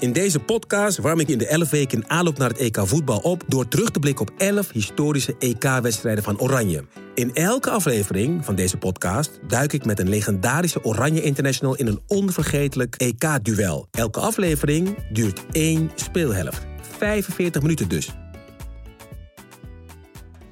[0.00, 3.18] In deze podcast warm ik in de 11 weken in aanloop naar het EK voetbal
[3.18, 3.44] op...
[3.46, 6.84] door terug te blikken op 11 historische EK-wedstrijden van Oranje.
[7.14, 11.76] In elke aflevering van deze podcast duik ik met een legendarische Oranje International...
[11.76, 13.88] in een onvergetelijk EK-duel.
[13.90, 16.66] Elke aflevering duurt één speelhelft.
[16.98, 18.10] 45 minuten dus.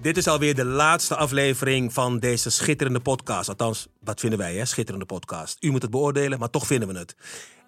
[0.01, 3.49] Dit is alweer de laatste aflevering van deze schitterende podcast.
[3.49, 4.65] Althans, wat vinden wij, hè?
[4.65, 5.57] Schitterende podcast.
[5.61, 7.15] U moet het beoordelen, maar toch vinden we het.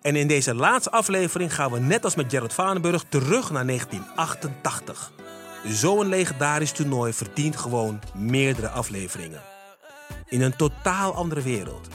[0.02, 5.12] En in deze laatste aflevering gaan we net als met Gerrit Vanenburg terug naar 1988.
[5.64, 9.40] Zo'n legendarisch toernooi verdient gewoon meerdere afleveringen.
[10.26, 11.88] In een totaal andere wereld.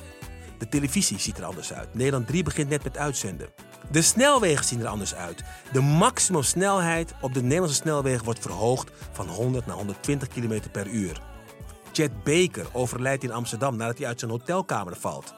[0.58, 1.94] De televisie ziet er anders uit.
[1.94, 3.50] Nederland 3 begint net met uitzenden.
[3.92, 5.44] De snelwegen zien er anders uit.
[5.72, 11.22] De maximumsnelheid op de Nederlandse snelwegen wordt verhoogd van 100 naar 120 km per uur.
[11.92, 15.34] Chet Baker overlijdt in Amsterdam nadat hij uit zijn hotelkamer valt.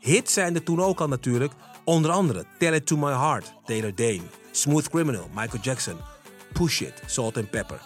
[0.00, 1.52] Hits zijn er toen ook al natuurlijk,
[1.84, 5.96] onder andere Tell It To My Heart, Taylor Dane, Smooth Criminal, Michael Jackson,
[6.52, 7.80] Push It, Salt and Pepper.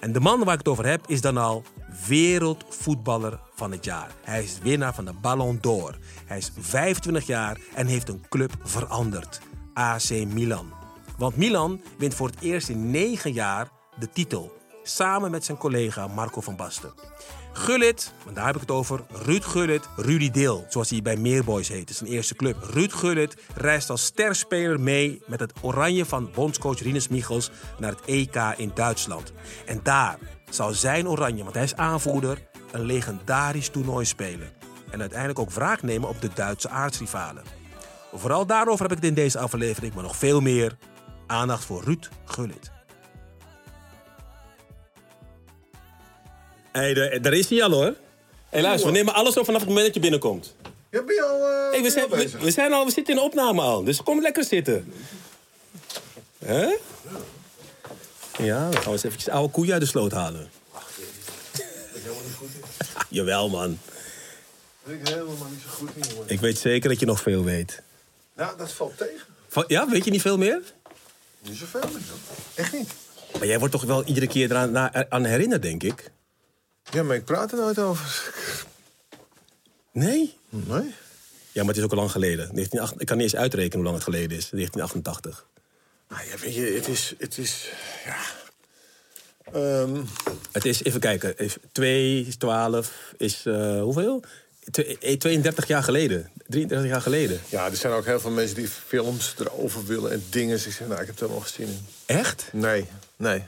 [0.00, 1.62] En de man waar ik het over heb is dan al
[2.06, 4.10] wereldvoetballer van het jaar.
[4.22, 5.98] Hij is winnaar van de Ballon d'Or.
[6.26, 9.40] Hij is 25 jaar en heeft een club veranderd.
[9.72, 10.72] AC Milan.
[11.18, 13.68] Want Milan wint voor het eerst in 9 jaar
[13.98, 14.52] de titel.
[14.82, 16.92] Samen met zijn collega Marco van Basten.
[17.60, 21.68] Gullit, want daar heb ik het over, Ruud Gullit, Rudy Deel, zoals hij bij Meerboys
[21.68, 22.56] heet, is zijn eerste club.
[22.70, 28.04] Ruud Gullit reist als sterspeler mee met het oranje van bondscoach Rinus Michels naar het
[28.04, 29.32] EK in Duitsland.
[29.66, 30.18] En daar
[30.50, 32.38] zal zijn oranje, want hij is aanvoerder,
[32.72, 34.52] een legendarisch toernooi spelen.
[34.90, 37.42] En uiteindelijk ook wraak nemen op de Duitse aardsrivalen.
[38.12, 40.76] Vooral daarover heb ik het in deze aflevering, maar nog veel meer.
[41.26, 42.79] Aandacht voor Ruud Gullit.
[46.72, 47.94] Hé, hey, daar is hij al hoor.
[48.50, 50.54] Luister, we nemen alles op vanaf het moment dat je binnenkomt.
[50.90, 53.14] Ja, ben je al, eh, Hey, we, zijn, al we, we zijn al, we zitten
[53.14, 54.92] in de opname al, dus kom lekker zitten.
[56.38, 56.76] Hè?
[58.38, 60.50] Ja, dan gaan we eens eventjes oude koeien uit de sloot halen.
[63.08, 63.78] Jawel, man.
[64.84, 66.28] Ben ik helemaal niet zo goed in, jongen.
[66.28, 67.82] Ik weet zeker dat je nog veel weet.
[68.36, 69.64] Nou, dat valt tegen.
[69.66, 70.60] Ja, weet je niet veel meer?
[71.42, 72.00] Niet zoveel meer.
[72.54, 72.88] Echt niet.
[73.38, 76.10] Maar jij wordt toch wel iedere keer eraan na- aan herinnerd, denk ik?
[76.90, 78.32] Ja, maar ik praat er nooit over.
[79.92, 80.34] Nee?
[80.48, 80.94] Nee?
[81.52, 82.36] Ja, maar het is ook al lang geleden.
[82.54, 84.48] 1988 ik kan niet eens uitrekenen hoe lang het geleden is.
[84.50, 85.46] 1988.
[86.08, 87.14] Nou ja, weet je, het is...
[87.18, 87.70] Het is
[88.04, 88.16] ja.
[89.52, 90.00] Ehm,
[90.52, 94.22] Het is, even kijken, is 2 is 12 is eh, hoeveel?
[94.70, 96.30] Twe- eh, 32 jaar geleden.
[96.46, 97.40] 33 jaar geleden.
[97.48, 100.56] ja, er zijn ook heel veel mensen die films erover willen en dingen.
[100.56, 101.86] Dus ik zeg, nou, ik heb het helemaal gezien.
[102.06, 102.48] Echt?
[102.52, 102.86] Nee,
[103.16, 103.42] nee,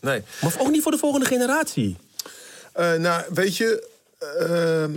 [0.00, 0.22] nee.
[0.42, 1.96] Maar ook niet voor de volgende generatie.
[2.78, 3.88] Eh, nou, weet je...
[4.18, 4.96] ehm,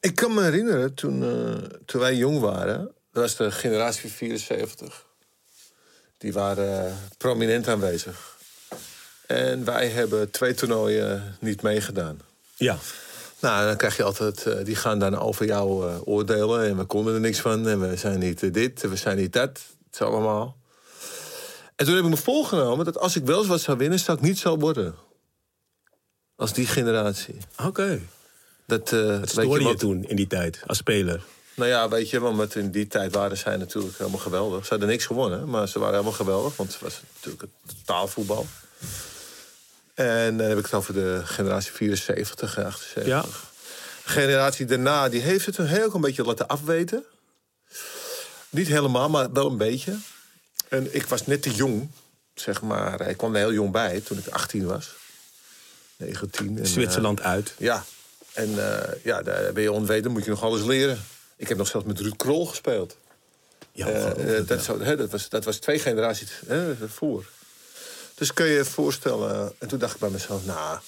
[0.00, 2.78] ik kan me herinneren, toen, eh, toen wij jong waren...
[3.12, 5.04] Dat was de generatie 74.
[6.18, 8.36] Die waren eh, prominent aanwezig.
[9.26, 12.20] En wij hebben twee toernooien niet meegedaan.
[12.56, 12.78] Ja.
[13.40, 14.64] Nou, dan krijg je altijd...
[14.64, 16.64] die gaan dan over jou oordelen.
[16.64, 17.68] En we konden er niks van.
[17.68, 19.50] En we zijn niet dit, en we zijn niet dat.
[19.84, 20.56] Het is allemaal...
[21.76, 23.98] En toen heb ik me voorgenomen dat als ik wel eens wat zou winnen...
[23.98, 24.94] zou ik niet zo worden.
[26.36, 27.36] Als die generatie.
[27.64, 28.00] Oké.
[28.66, 31.22] Dat, eh, Wat weet stoorde je wat- toen in die tijd als speler?
[31.54, 34.62] Nou ja, weet je, want met in die tijd waren zij natuurlijk helemaal geweldig.
[34.64, 36.56] Ze hadden niks gewonnen, maar ze waren helemaal geweldig.
[36.56, 38.46] Want het was natuurlijk het totaalvoetbal.
[39.94, 43.06] En dan heb ik het over de generatie 74 en 78.
[43.06, 43.20] Ja.
[44.04, 47.04] De generatie daarna, die heeft het een heel een beetje laten afweten.
[48.50, 49.96] Niet helemaal, maar wel een beetje.
[50.68, 51.90] En ik was net te jong,
[52.34, 53.00] zeg maar.
[53.08, 54.90] Ik kwam er heel jong bij toen ik 18 was.
[55.96, 56.58] 19.
[56.58, 57.54] En, Zwitserland uit.
[57.58, 57.84] eh, ja,
[58.32, 60.98] en eh, ja, daar ben je onweten, moet je nog alles leren.
[61.36, 62.96] Ik heb nog zelfs met Ruud Krol gespeeld.
[63.72, 64.78] Ja, Eh, dat, ja.
[64.78, 67.24] hè, dat, was, dat was twee generaties hè, voor.
[68.14, 69.52] Dus kun je je voorstellen...
[69.58, 70.78] En toen dacht ik bij mezelf, nou...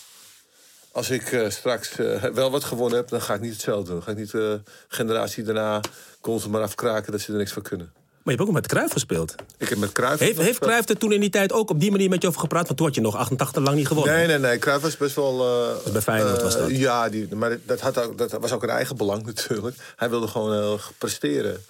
[0.93, 1.95] Als ik straks
[2.33, 3.95] wel wat gewonnen heb, dan ga ik niet hetzelfde doen.
[3.95, 5.81] Dan ga ik niet de generatie daarna
[6.21, 7.93] constant maar afkraken dat ze er niks van kunnen.
[8.27, 9.35] Maar je hebt ook met Cruijff gespeeld.
[9.59, 10.21] Ik heb met Cruijff...
[10.21, 12.41] Heeft, heeft Cruijff er toen in die tijd ook op die manier met je over
[12.41, 12.65] gepraat?
[12.67, 14.15] Want toen had je nog 88 lang niet gewonnen.
[14.15, 14.59] Nee, nee, nee.
[14.59, 15.47] Cruijff was best wel...
[15.85, 16.71] eh, bij Feyenoord eh, was dat.
[16.71, 19.77] Ja, die, maar dat, had ook, dat was ook een eigen belang natuurlijk.
[19.97, 21.65] Hij wilde gewoon heel erg presteren.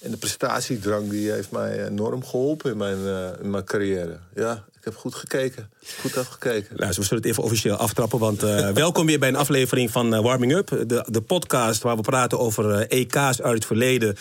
[0.00, 4.18] En de prestatiedrang die heeft mij enorm geholpen in mijn, eh, in mijn carrière.
[4.34, 5.70] Ja, ik heb goed gekeken.
[6.00, 6.76] Goed afgekeken.
[6.76, 8.18] Nou, we zullen het even officieel aftrappen.
[8.18, 10.68] Want eh, welkom weer bij een aflevering van eh, Warming Up.
[10.68, 14.16] De, de podcast waar we praten over eh, EK's uit het verleden.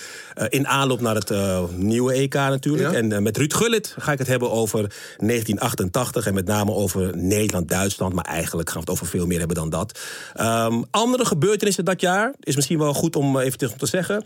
[0.49, 1.31] in aanloop naar het
[1.75, 2.91] nieuwe EK natuurlijk.
[2.91, 2.97] Ja.
[2.97, 6.25] En met Ruud Gullit ga ik het hebben over 1988.
[6.25, 8.13] En met name over Nederland-Duitsland.
[8.13, 9.99] Maar eigenlijk gaan we het over veel meer hebben dan dat.
[10.33, 12.33] Ehm, andere gebeurtenissen dat jaar.
[12.39, 14.25] Is misschien wel goed om even te, te zeggen.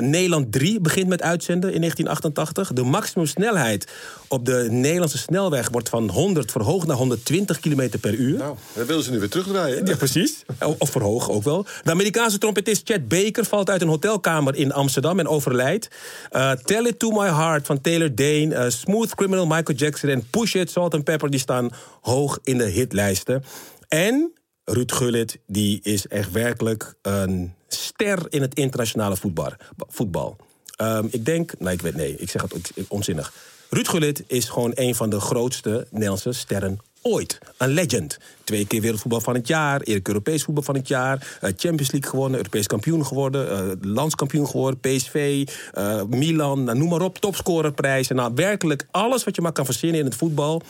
[0.00, 2.72] Nederland 3 begint met uitzenden in 1988.
[2.72, 3.90] De maximumsnelheid
[4.28, 8.38] op de Nederlandse snelweg wordt van 100 verhoogd naar 120 km per uur.
[8.38, 9.86] Nou, willen ze nu weer terugdraaien.
[9.86, 10.42] Ja, precies.
[10.78, 11.66] Of verhogen ook wel.
[11.82, 15.88] De Amerikaanse trompetist Chet Baker valt uit een hotelkamer in Amsterdam en overlijdt.
[16.30, 18.54] Eh, Tell It To My Heart van Taylor Dane.
[18.54, 21.30] eh, Smooth Criminal Michael Jackson en Push It Salt and Pepper...
[21.30, 21.70] die staan
[22.00, 23.44] hoog in de hitlijsten.
[23.88, 24.32] En
[24.64, 29.52] Ruud Gullit die is echt werkelijk een ster in het internationale voetbal.
[29.88, 30.36] voetbal.
[30.76, 33.32] Ehm, ik denk, nee, ik weet nee, ik zeg het onzinnig.
[33.72, 37.38] Ruud Gullit is gewoon een van de grootste Nederlandse sterren ooit.
[37.56, 38.18] Een legend.
[38.44, 42.10] Twee keer wereldvoetbal van het jaar, eerlijk Europees voetbal van het jaar, eh, Champions League
[42.10, 48.16] gewonnen, Europees kampioen geworden, eh, landskampioen geworden, PSV, eh, Milan, nou, noem maar op, topscorerprijzen.
[48.16, 50.62] Nou, werkelijk alles wat je maar kan verzinnen in het voetbal.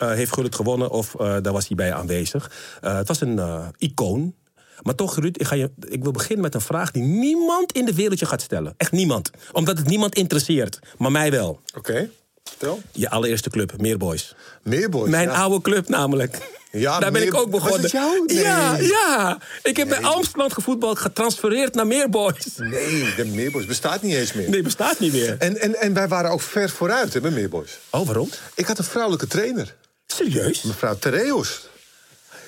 [0.00, 2.50] heeft Gullit gewonnen of daar was hij bij aanwezig.
[2.80, 3.40] Het was een
[3.78, 4.34] icoon.
[4.82, 7.84] Maar toch, Ruud, ik, ga je, ik wil beginnen met een vraag die niemand in
[7.84, 8.74] de wereld je gaat stellen.
[8.76, 9.30] Echt niemand.
[9.52, 10.78] Omdat het niemand interesseert.
[10.98, 11.60] Maar mij wel.
[11.76, 12.10] Oké,
[12.50, 12.82] vertel.
[12.92, 14.34] Je allereerste club, Meerboys.
[14.62, 15.10] Meerboys.
[15.10, 15.34] Mijn ja.
[15.34, 16.38] oude club namelijk.
[16.72, 17.82] Ja, Daar ben ik ook begonnen.
[17.82, 18.24] Was het jou?
[18.26, 18.38] Nee.
[18.38, 19.38] Ja, ja.
[19.62, 22.46] Ik heb bij Amsterdam gevoetbald, getransfereerd naar Meerboys.
[22.56, 24.48] Nee, de Meerboys bestaat niet eens meer.
[24.50, 25.36] Nee, bestaat niet meer.
[25.38, 27.78] En, en, en wij waren ook ver vooruit hè, bij Meerboys.
[27.90, 28.30] Oh, waarom?
[28.54, 29.74] Ik had een vrouwelijke trainer.
[30.06, 30.62] Serieus?
[30.62, 31.60] Mevrouw Tereus.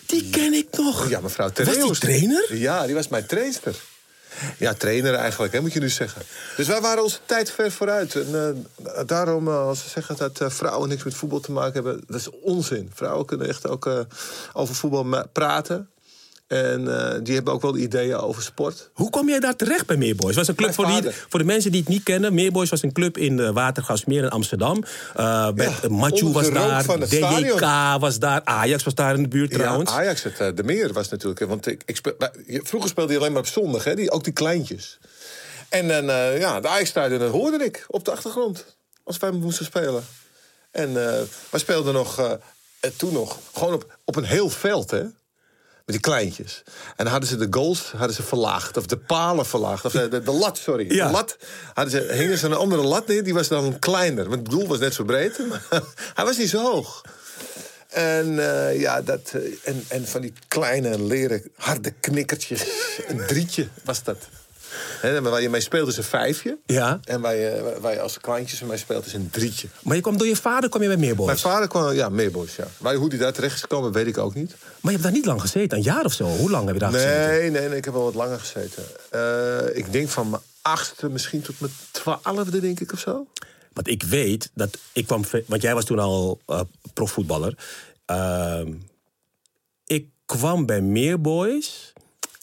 [0.06, 1.08] Die ken ik nog.
[1.08, 1.84] Ja, mevrouw Was Tereus.
[1.84, 2.56] die trainer?
[2.56, 3.74] Ja, die was mijn trainster.
[4.58, 6.22] Ja, trainer eigenlijk, hè, moet je nu zeggen.
[6.56, 8.14] Dus wij waren onze tijd ver vooruit.
[8.14, 11.72] En eh, daarom, eh, als ze zeggen dat eh, vrouwen niks met voetbal te maken
[11.72, 12.04] hebben...
[12.06, 12.90] dat is onzin.
[12.94, 13.90] Vrouwen kunnen echt ook
[14.52, 15.88] over voetbal praten.
[16.52, 18.90] En eh, die hebben ook wel ideeën over sport.
[18.92, 20.36] Hoe kwam jij daar terecht bij Meerboys?
[20.36, 22.34] Was een club voor, die, voor de mensen die het niet kennen.
[22.34, 24.84] Meerboys was een club in de Watergasmeer in Amsterdam.
[25.16, 27.60] Uh, met Ja, Machu was daar, DJK
[28.00, 29.90] was daar, Ajax was daar in de buurt trouwens.
[29.90, 31.40] Ja, Ajax, het, eh, de meer was natuurlijk...
[31.40, 32.14] eh, Want ik, speel,
[32.46, 34.98] vroeger speelde je alleen maar op zondag, hè, die, ook die kleintjes.
[35.68, 38.64] En dan, eh, ja, de Ajax-stadion dat hoorde ik op de achtergrond.
[39.04, 40.04] Als wij moesten spelen.
[40.70, 41.20] En eh
[41.50, 42.32] wij speelden nog, eh,
[42.80, 45.02] eh, toen nog, gewoon op, op een heel veld, hè.
[45.84, 46.62] Met die kleintjes.
[46.66, 48.76] En dan hadden ze de goals hadden ze verlaagd.
[48.76, 49.84] Of de palen verlaagd.
[49.84, 50.94] Of de, de, de lat, sorry.
[50.94, 51.06] Ja.
[51.06, 51.36] De lat.
[51.74, 53.24] Hadden ze, hingen ze een andere lat neer.
[53.24, 54.28] Die was dan kleiner.
[54.28, 55.48] Want het doel was net zo breed.
[55.48, 55.62] Maar
[56.14, 57.02] hij was niet zo hoog.
[57.88, 62.66] En, eh, ja, dat, eh, en, en van die kleine leren harde knikkertjes.
[63.08, 64.28] Een drietje was dat.
[65.00, 66.58] Hè, maar waar je mee speelt is een vijfje.
[66.66, 67.00] Ja.
[67.04, 69.68] En waar je, waar je als kleintjes mee speelt is een drietje.
[69.82, 71.26] Maar je kwam door je vader kwam je bij Meerboys.
[71.26, 72.66] Mijn vader kwam, ja, Meerboys, ja.
[72.78, 74.50] Maar hoe die daar terecht is gekomen, weet ik ook niet.
[74.50, 76.24] Maar je hebt daar niet lang gezeten, een jaar of zo.
[76.24, 77.52] Hoe lang heb je daar gezeten?
[77.52, 78.84] Nee, nee, ik heb wel wat langer gezeten.
[79.10, 83.26] Eh, ik denk van mijn achtste, misschien tot mijn twaalfde, denk ik, of zo.
[83.72, 85.24] Want ik weet dat ik kwam.
[85.46, 86.60] Want jij was toen al eh,
[86.94, 87.54] profvoetballer.
[88.04, 88.72] Ehm,
[89.86, 91.92] ik kwam bij Meerboys.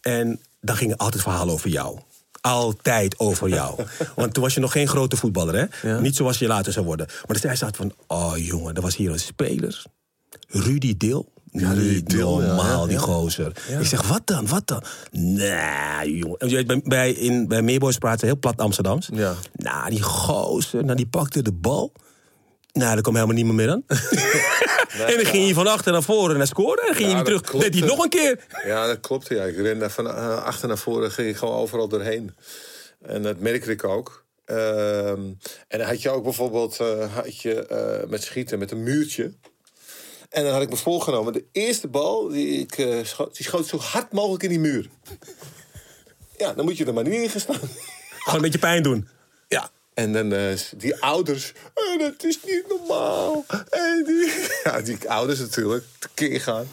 [0.02, 2.00] En dan gingen altijd verhalen over jou.
[2.50, 3.84] Altijd over jou.
[4.15, 6.01] Want toen was je nog geen grote voetballer, hè?
[6.01, 7.08] Niet zoals je later zou worden.
[7.27, 8.18] Maar zei ze altijd van...
[8.18, 9.84] Oh, jongen, er was hier een speler.
[10.48, 10.96] Rudy
[11.51, 13.03] Niet Dil, ja, normaal, ja, die ja.
[13.03, 13.51] gozer.
[13.79, 14.84] Ik zeg, wat dan, wat dan?
[15.12, 16.65] Nee, jongen.
[16.65, 19.10] Bij, bij, in, bij Meerboys praten heel plat Amsterdams.
[19.13, 19.34] Ja.
[19.53, 21.91] Nou, die gozer, nou, die pakte de bal.
[22.72, 23.84] Nou, daar kwam helemaal niemand meer aan.
[25.08, 26.82] en dan ging hij van achter naar voren en hij scoorde.
[26.82, 27.62] En dan ging Ja, hij weer dat terug.
[27.62, 28.46] Deed hij nog een keer.
[28.66, 29.28] Ja, dat klopt.
[29.28, 29.44] Ja.
[29.44, 32.36] Ik rende van eh, achter naar voren, ging ik gewoon overal doorheen.
[33.02, 34.26] En dat merkte ik ook.
[34.46, 35.22] Ehm,
[35.68, 39.34] en dan had je ook bijvoorbeeld eh, had je, eh, met schieten met een muurtje.
[40.30, 43.78] En dan had ik me voorgenomen, de eerste bal die ik schoot, die schoot zo
[43.78, 44.90] hard mogelijk in die muur.
[46.38, 47.56] Ja, dan moet je er maar niet in gaan staan.
[47.56, 49.08] Gewoon een beetje pijn doen.
[49.48, 49.72] Ja.
[50.00, 53.46] En dan eh, die ouders, eh, dat is niet normaal.
[53.70, 54.32] En die,
[54.63, 56.68] ja, die ouders natuurlijk, tekeer gaan.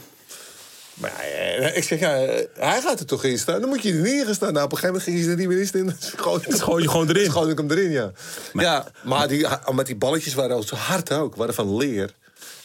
[0.95, 2.11] Maar ja, eh, ik zeg, ja,
[2.54, 3.61] hij gaat er toch in staan.
[3.61, 4.52] Dan moet je er niet in gaan staan.
[4.52, 5.88] Nou, op een gegeven moment ging hij er niet meer in staan.
[6.54, 7.49] Ik gooi je gewoon erin.
[7.50, 8.12] Ik hem erin, ja.
[8.52, 11.37] ja, maar die, met die balletjes waren ook zo hard ook.
[11.37, 12.14] Waren van leer.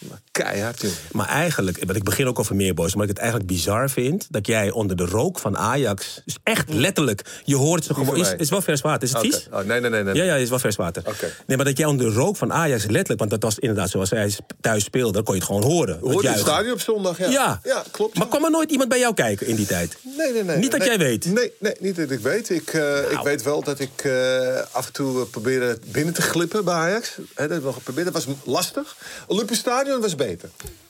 [0.10, 0.92] Maar keihard, joh.
[1.12, 4.28] Maar eigenlijk, want ik begin ook over meer boys, maar ik het eigenlijk bizar vind
[4.30, 8.18] dat jij onder de rook van Ajax, dus echt letterlijk, je hoort ze gewoon.
[8.18, 9.48] Is, is wel vers water, is het vies?
[9.52, 10.04] Oh, nee, nee, nee.
[10.04, 10.16] nee.
[10.16, 11.04] Ja, ja, is wel vers water.
[11.48, 14.10] Nee, maar dat jij onder de rook van Ajax letterlijk, want dat was inderdaad zoals
[14.10, 14.32] hij
[14.62, 16.00] thuis speelde, dan kon je het gewoon horen.
[16.00, 17.18] Hoorde je het stadion op zondag?
[17.18, 17.60] Ja, Ja.
[17.64, 18.18] ja klopt.
[18.18, 19.98] Maar kwam er nooit iemand bij jou kijken in die tijd?
[20.18, 20.58] Nee, nee, nee.
[20.58, 21.26] Niet dat nee, jij weet.
[21.26, 21.36] Nou.
[21.36, 22.50] Nee, nee, niet dat ik weet.
[22.50, 26.22] Ik, eh, ik weet wel dat ik eh, af en toe eh, probeerde binnen te
[26.22, 27.16] glippen bij Ajax.
[27.16, 28.14] Dat heb ik wel geprobeerd.
[28.14, 28.96] Dat was lastig.
[29.28, 30.50] Olympisch Stadion was beter.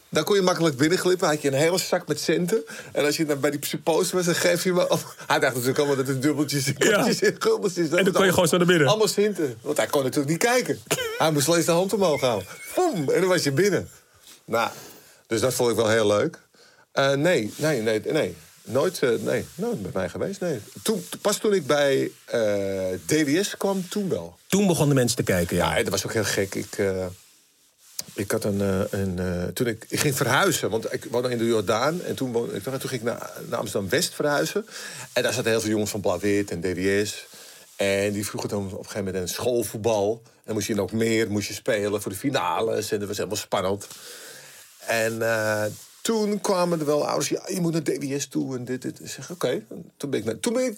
[0.09, 1.27] Daar kon je makkelijk binnenglippen.
[1.27, 2.63] Had je een hele zak met centen.
[2.91, 4.97] En als je dan bij die supposter was, dan geef je me...
[5.27, 7.89] Hij dacht natuurlijk allemaal dat het dubbeltjes en kwartjes en guldens is.
[7.89, 8.87] En dan kon je gewoon zo naar binnen.
[8.87, 9.57] Allemaal centen.
[9.61, 10.79] Want hij kon natuurlijk niet kijken.
[11.17, 12.47] Hij moest slechts de hand omhoog houden.
[12.75, 13.89] Boom, en dan was je binnen.
[14.45, 14.69] Nou,
[15.27, 16.39] dus dat vond ik wel heel leuk.
[16.91, 18.35] Eh, nee, nee, nee, nee.
[18.63, 20.59] Nooit, eh, nee, nooit bij mij geweest, nee.
[20.83, 22.41] Toen, pas toen ik bij eh,
[23.05, 24.37] DWS kwam, toen wel.
[24.47, 25.77] Toen begonnen mensen te kijken, ja.
[25.77, 26.55] Ja, dat was ook heel gek.
[26.55, 27.05] Ik, eh,
[28.13, 28.61] ik had een...
[28.61, 32.01] eh, een eh, toen ik, ging verhuizen, want ik woonde in de Jordaan.
[32.01, 34.65] En toen, woonde, ik, toen ging ik naar, naar Amsterdam-West verhuizen.
[35.13, 37.27] En daar zaten heel veel jongens van Blauw-Wit en DWS.
[37.75, 40.21] En die vroegen dan op een gegeven moment een schoolvoetbal.
[40.43, 42.91] En moest je ook meer moest je spelen voor de finales.
[42.91, 43.87] En dat was helemaal spannend.
[44.85, 45.65] En eh,
[46.01, 48.99] toen kwamen er wel ouders, ja, je moet naar DWS toe en dit, dit.
[48.99, 49.63] Ik zeg, oké.
[49.97, 50.77] Toen ben ik naar, toen ben ik,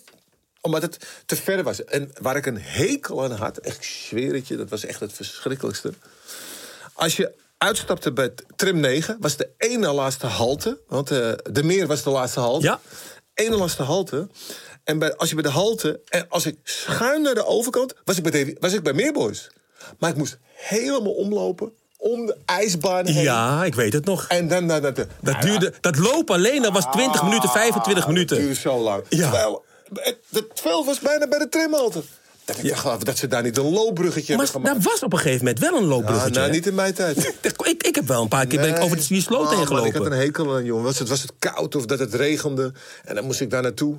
[0.62, 1.84] omdat het te ver was.
[1.84, 5.94] En waar ik een hekel aan had, echt, ik dat was echt het verschrikkelijkste.
[6.94, 10.80] Als je uitstapte bij t- tram 9, was de ene laatste halte.
[10.88, 12.66] Want eh, de meer was de laatste halte.
[12.66, 12.80] Ja.
[13.34, 14.28] Ene laatste halte.
[14.84, 18.18] En bij, als je bij de halte, en als ik schuin naar de overkant, was
[18.18, 19.50] ik bij, was ik bij Meerboys.
[20.00, 23.24] Maar ik moest helemaal omlopen, om de ijsbaan heen.
[23.24, 24.26] Ja, ik weet het nog.
[24.28, 25.08] En dan naar de...
[25.22, 28.38] Dat, duurde, dat lopen alleen, dat was 20 minuten, 25 Dat minuten.
[28.38, 29.04] duurde zo lang.
[29.10, 29.18] Ja.
[29.22, 32.04] Terwijl, het, het veld was bijna bij de tramhalte.
[32.46, 34.92] Dat ik dacht dat ze daar niet een loopbruggetje Maar hebben daar gemaakt.
[34.92, 36.32] was op een gegeven moment wel een loopbruggetje.
[36.32, 36.52] nou, hè?
[36.52, 37.36] niet in mijn tijd.
[37.64, 39.88] ik, ik heb wel een paar keer ben ik over die sloot Oh, heen gelopen.
[39.90, 40.84] Ik had een hekel aan, jongen.
[40.84, 42.72] Was het, was het koud of dat het regende?
[43.04, 43.98] En dan moest ik daar naartoe.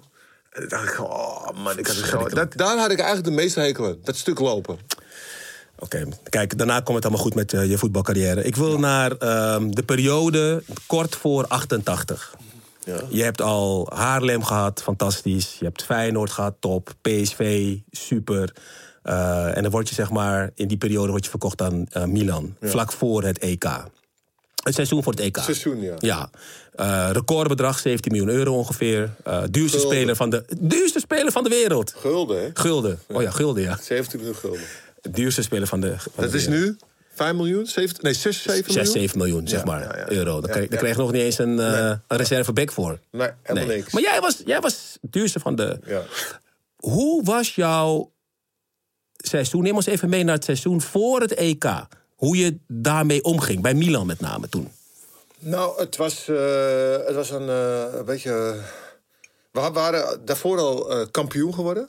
[0.50, 2.28] En dan dacht ik, oh man, ik had het zo...
[2.28, 3.96] Dat, daar had ik eigenlijk de meeste hekel aan.
[4.04, 4.78] Dat stuk lopen.
[5.78, 8.44] Oké, kijk, daarna komt het allemaal goed met eh, je voetbalcarrière.
[8.44, 12.34] Ik wil naar ehm, de periode kort voor 88.
[12.84, 13.00] Ja.
[13.08, 15.56] Je hebt al Haarlem gehad, fantastisch.
[15.58, 16.94] Je hebt Feyenoord gehad, top.
[17.02, 18.52] PSV, super.
[19.02, 22.04] Eh, en dan word je zeg maar, in die periode word je verkocht aan eh,
[22.04, 22.56] Milan.
[22.60, 23.64] Vlak voor het EK.
[24.62, 25.36] Het seizoen voor het EK.
[25.36, 25.94] Seizoen, ja.
[25.98, 26.30] Ja.
[26.74, 29.10] Eh, recordbedrag 17 miljoen euro ongeveer.
[29.50, 29.80] Duurste, Gulden.
[29.80, 31.94] speler van de, duurste speler van de wereld.
[31.98, 32.50] Gulden, hè?
[32.54, 32.98] Gulden.
[33.08, 33.78] Oh ja, gulden, ja.
[33.82, 34.60] 17 miljoen gulden.
[35.10, 35.94] Duurste speler van de.
[35.98, 36.64] van Dat de is wereld.
[36.64, 36.76] nu
[37.14, 37.66] 5 miljoen?
[37.66, 38.84] 7, nee, 6, 7 miljoen?
[38.84, 40.10] 6, 7 miljoen, zeg maar, ja, ja.
[40.10, 40.40] euro.
[40.40, 41.66] Daar kreeg, daar kreeg je nog niet eens een, Nee.
[41.66, 42.98] een reserveback voor.
[43.10, 43.92] Nee, helemaal niks.
[43.92, 45.78] Maar jij was, jij was het duurste van de...
[45.86, 46.02] Ja.
[46.76, 48.12] Hoe was jouw
[49.16, 49.62] seizoen?
[49.62, 51.64] Neem ons even mee naar het seizoen voor het EK.
[52.14, 54.72] Hoe je daarmee omging, bij Milan met name toen.
[55.38, 58.54] Nou, het was, eh, het was een, eh, een beetje...
[59.50, 61.88] We waren daarvoor al kampioen geworden.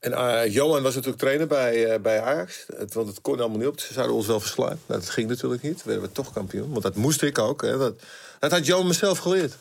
[0.00, 2.64] En eh, Johan was natuurlijk trainer bij, eh, bij Ajax.
[2.76, 3.80] Het, want het kon allemaal niet op.
[3.80, 4.80] Ze zouden ons wel verslaan.
[4.86, 5.82] Nou, dat ging natuurlijk niet.
[5.82, 6.70] werden we toch kampioen.
[6.70, 7.62] Want dat moest ik ook.
[7.62, 7.78] Hè.
[7.78, 8.02] Dat,
[8.38, 9.54] dat had Johan mezelf geleerd.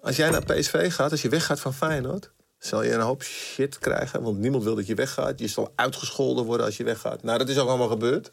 [0.00, 2.30] Als jij naar PSV gaat, als je weggaat van Feyenoord...
[2.58, 4.22] zal je een hoop shit krijgen.
[4.22, 5.38] Want niemand wil dat je weggaat.
[5.38, 7.22] Je zal uitgescholden worden als je weggaat.
[7.22, 8.32] Nou, dat is ook allemaal gebeurd.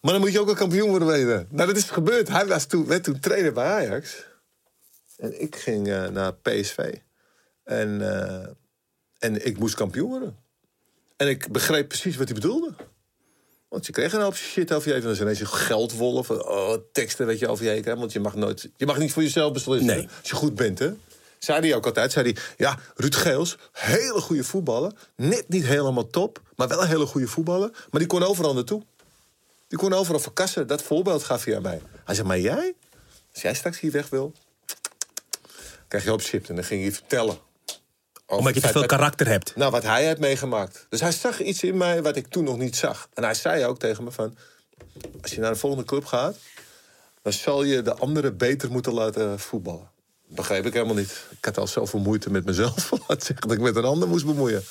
[0.00, 1.46] Maar dan moet je ook een kampioen worden weten.
[1.50, 2.28] Nou, dat is gebeurd.
[2.28, 4.24] Hij was toen, werd toen trainer bij Ajax.
[5.16, 6.94] En ik ging eh, naar PSV.
[7.64, 8.00] En,
[9.18, 10.36] en ik moest kampioen worden.
[11.16, 12.74] En ik begreep precies wat hij bedoelde.
[13.68, 15.02] Want je kreeg een hoop shit over je heen.
[15.02, 16.30] Dan is ineens een geldwolf.
[16.30, 17.98] Oh, teksten weet je over je heen.
[17.98, 19.86] Want je mag, nooit, je mag niet voor jezelf beslissen.
[19.86, 20.08] Nee.
[20.20, 20.92] Als je goed bent, hè.
[21.38, 22.12] Zei hij ook altijd.
[22.12, 24.92] Zei hij, ja, Ruud Geels, hele goede voetballer.
[25.16, 27.70] Net niet helemaal top, maar wel een hele goede voetballer.
[27.90, 28.82] Maar die kon overal naartoe.
[29.68, 30.66] Die kon overal verkassen.
[30.66, 31.80] Dat voorbeeld gaf hij aan mij.
[32.04, 32.74] Hij zei, maar jij?
[33.32, 34.32] Als jij straks hier weg wil...
[35.88, 36.48] krijg je op shit.
[36.48, 37.38] En dan ging hij vertellen.
[38.36, 39.56] Omdat je te veel karakter hebt.
[39.56, 40.86] nou, wat hij heeft meegemaakt.
[40.88, 43.08] Dus hij zag iets in mij wat ik toen nog niet zag.
[43.14, 44.36] En hij zei ook tegen me van...
[45.22, 46.36] als je naar de volgende club gaat...
[47.22, 49.90] dan zal je de anderen beter moeten laten voetballen.
[50.26, 51.26] Begreep ik helemaal niet.
[51.30, 52.90] Ik had al zoveel moeite met mezelf.
[53.08, 54.64] Laat zeggen dat ik met een ander moest bemoeien.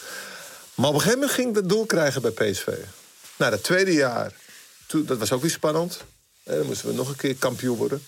[0.74, 2.68] Maar op een gegeven moment ging ik dat doorkrijgen bij PSV.
[3.38, 4.32] Nou, dat tweede jaar,
[4.88, 6.04] toen, dat was ook weer spannend.
[6.44, 8.04] Dan moesten we nog een keer kampioen worden.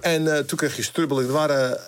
[0.00, 1.26] En eh, toen kreeg je strubbeling.
[1.26, 1.80] Er waren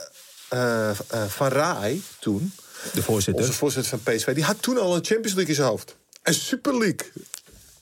[0.48, 0.96] eh, eh,
[1.28, 2.52] Van Raai toen...
[2.92, 3.44] De voorzitter.
[3.44, 5.96] Onze voorzitter van PSV, die had toen al een Champions League in zijn hoofd.
[6.22, 7.12] En Super League.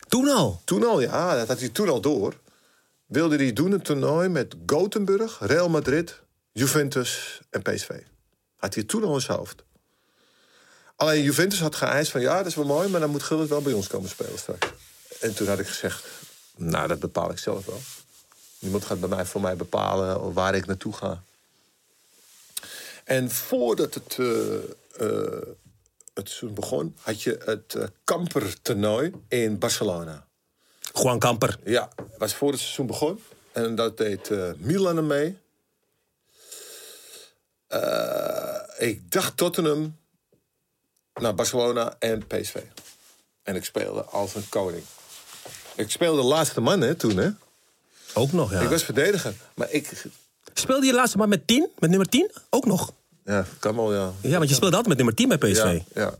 [0.08, 0.60] Toen al.
[0.64, 2.34] Toen al, ja, dat had hij toen al door.
[3.06, 6.20] wilde hij doen een toernooi met Gothenburg, Real Madrid,
[6.52, 7.90] Juventus en PSV.
[8.56, 9.64] Had hij toen al in zijn hoofd.
[10.96, 13.62] Alleen Juventus had geëist van ja, dat is wel mooi, maar dan moet Gullit wel
[13.62, 14.66] bij ons komen spelen straks.
[15.20, 16.04] En toen had ik gezegd,
[16.56, 17.80] nou, dat bepaal ik zelf wel.
[18.58, 21.22] Niemand gaat bij mij voor mij bepalen waar ik naartoe ga.
[23.04, 24.26] En voordat het, eh,
[26.14, 30.26] het seizoen begon, had je het uh, kampertoernooi in Barcelona.
[30.92, 31.58] Juan Kamper.
[31.64, 31.88] Ja,
[32.18, 33.20] was voor het seizoen begon.
[33.52, 35.38] En dat deed eh, Milan er mee.
[37.66, 39.96] Eh, ik dacht Tottenham
[41.14, 42.56] naar Barcelona en PSV.
[43.42, 44.84] En ik speelde als een koning.
[45.76, 47.30] Ik speelde de laatste man hè, toen, hè.
[48.14, 48.60] Ook nog, ja.
[48.60, 49.34] Ik was verdediger.
[49.54, 50.06] Maar ik...
[50.54, 51.68] Speelde je laatste maar met 10?
[51.78, 52.30] Met nummer 10?
[52.50, 52.92] Ook nog?
[53.26, 54.12] Ja, kan wel, ja.
[54.20, 55.80] Ja, want je speelde altijd met nummer 10 bij PSV.
[55.94, 56.14] Ja, ja.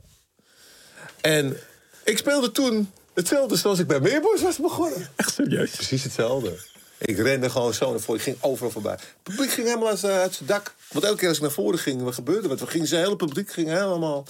[1.20, 1.56] En
[2.04, 5.08] ik speelde toen hetzelfde zoals ik bij Meerbos was begonnen.
[5.16, 5.70] Echt serieus?
[5.70, 6.58] Precies hetzelfde.
[6.98, 8.20] Ik rende gewoon zo naar voren.
[8.20, 8.92] Ik ging overal voorbij.
[8.92, 10.74] Het publiek ging helemaal uit, uit zijn dak.
[10.92, 12.60] Want elke keer als ik naar voren ging, wat gebeurde wat?
[12.60, 14.26] We gingen, zijn hele publiek ging helemaal...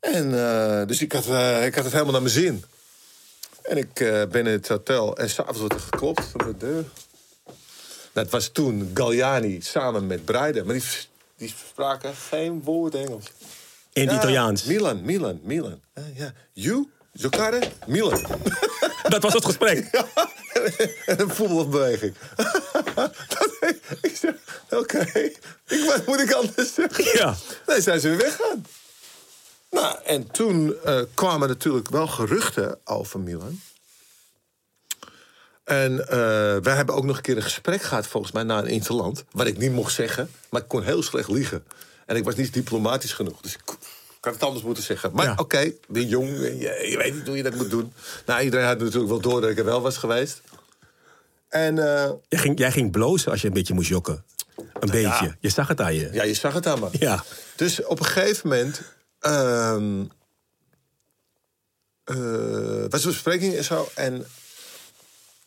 [0.00, 2.64] En eh, dus ik had, eh, ik had het helemaal naar mijn zin.
[3.62, 6.84] En ik eh, ben in het hotel en s'avonds wordt er geklopt aan de deur.
[8.12, 10.66] Dat was toen Galliani samen met Breiden.
[10.66, 10.84] Maar die,
[11.36, 13.24] die spraken geen woord Engels.
[13.92, 14.64] In het Ja, Italiaans.
[14.64, 15.80] Milan, Milan, Milan.
[15.94, 16.32] Ja, ja.
[16.52, 18.26] You, Giocare, Milan.
[19.08, 19.84] Dat was het gesprek.
[21.06, 22.14] en een voetbalbeweging.
[24.02, 24.34] Ik zeg,
[24.70, 24.98] oké,
[25.66, 27.04] ik, wat moet ik anders zeggen?
[27.18, 27.34] Ja.
[27.66, 28.66] Nee, zijn ze weer weggaan.
[29.70, 33.60] Nou, en toen eh, kwamen natuurlijk wel geruchten over Milan.
[35.66, 36.16] En eh,
[36.62, 39.24] wij hebben ook nog een keer een gesprek gehad, volgens mij, na een interland.
[39.30, 41.64] Wat ik niet mocht zeggen, maar ik kon heel slecht liegen.
[42.06, 43.40] En ik was niet diplomatisch genoeg.
[43.40, 43.60] Dus ik,
[44.18, 45.10] ik had het anders moeten zeggen.
[45.12, 45.34] Maar Ja.
[45.36, 47.92] oké, ik ben jong, en je, je weet niet hoe je dat moet doen.
[48.26, 50.40] Nou, iedereen had natuurlijk wel door dat ik er wel was geweest.
[51.48, 54.24] En eh, Jij ging, jij ging blozen als je een beetje moest jokken.
[54.56, 55.36] Een beetje.
[55.40, 56.08] Je zag het aan je.
[56.12, 56.88] ja, je zag het aan me.
[56.92, 57.24] Ja.
[57.56, 58.80] Dus op een gegeven moment.
[59.20, 60.04] ehm
[62.04, 62.16] eh,
[62.88, 63.88] was er een bespreking en zo.
[63.94, 64.26] En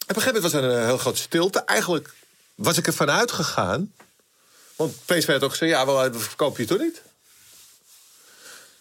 [0.09, 1.59] op een gegeven moment was er een heel grote stilte.
[1.59, 2.13] Eigenlijk
[2.55, 3.93] was ik ervan uitgegaan.
[4.75, 7.01] Want PSV had ook gezegd: ja, wel, we verkopen je toch niet?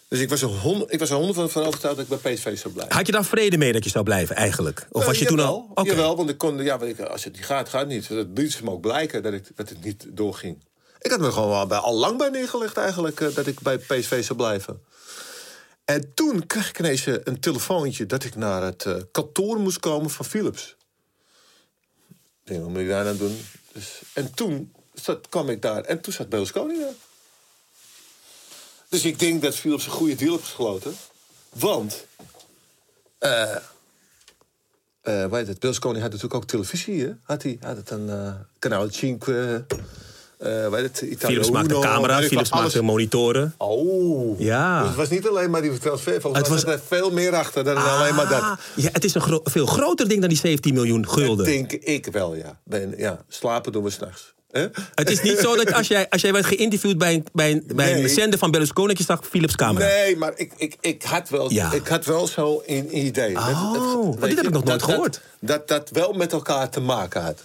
[0.07, 2.57] Dus ik was er honderd, ik was er honderd van overtuigd dat ik bij PSV
[2.57, 2.95] zou blijven.
[2.95, 4.87] Had je daar vrede mee dat je zou blijven eigenlijk?
[4.91, 5.69] Of was je Eh, toen al...
[5.69, 5.89] Oké.
[5.89, 6.75] Jawel, want ik kon, ja,
[7.09, 8.09] als het niet gaat, gaat het niet.
[8.09, 10.63] Dat liet ze me ook blijken dat, ik, dat het niet doorging.
[11.01, 13.77] Ik had me gewoon al, bij, al lang bij neergelegd eigenlijk eh, dat ik bij
[13.77, 14.81] PSV zou blijven.
[15.85, 19.79] En toen kreeg ik ineens eh, een telefoontje dat ik naar het eh, kantoor moest
[19.79, 20.75] komen van Philips.
[22.49, 23.45] Denk, moet ik daar doen?
[23.73, 26.93] Dus, en toen zat, kwam ik daar en toen zat Berlusconi daar.
[28.89, 30.93] Dus ik denk dat Philips een goede deal heeft gesloten.
[31.49, 32.05] Want
[33.17, 33.55] eh
[35.01, 37.11] eh weet het, Berlusconi had natuurlijk ook televisie, hè?
[37.23, 39.17] Had hij had het een eh, kanaal 5,
[40.39, 43.53] eh weet het, Philips maakte weet ik Philips maakte monitoren.
[43.57, 44.39] Oh.
[44.39, 44.79] Ja.
[44.79, 46.21] Dus het was niet alleen maar die transfer.
[46.21, 48.41] Volgens Het was- er veel meer achter dan alleen maar dat.
[48.41, 51.45] Ah, Ja, het is een gro- veel groter ding dan die 17 miljoen gulden.
[51.45, 52.59] Denk ik wel, ja.
[52.63, 54.33] Ben, ja slapen doen we s'nachts.
[54.95, 57.63] Het is niet zo dat als jij, als jij werd geïnterviewd bij een, bij een,
[57.75, 58.87] bij een zender van Berlusconi...
[58.87, 59.85] dat je zag Philips camera.
[59.87, 61.71] Nee, maar ik, ik, ik, had wel, Ja.
[61.73, 63.35] ik had wel zo een idee.
[63.35, 65.21] Oh, Dat- dit heb je, ik nog nooit dat- gehoord.
[65.39, 67.43] Dat, dat dat wel met elkaar te maken had.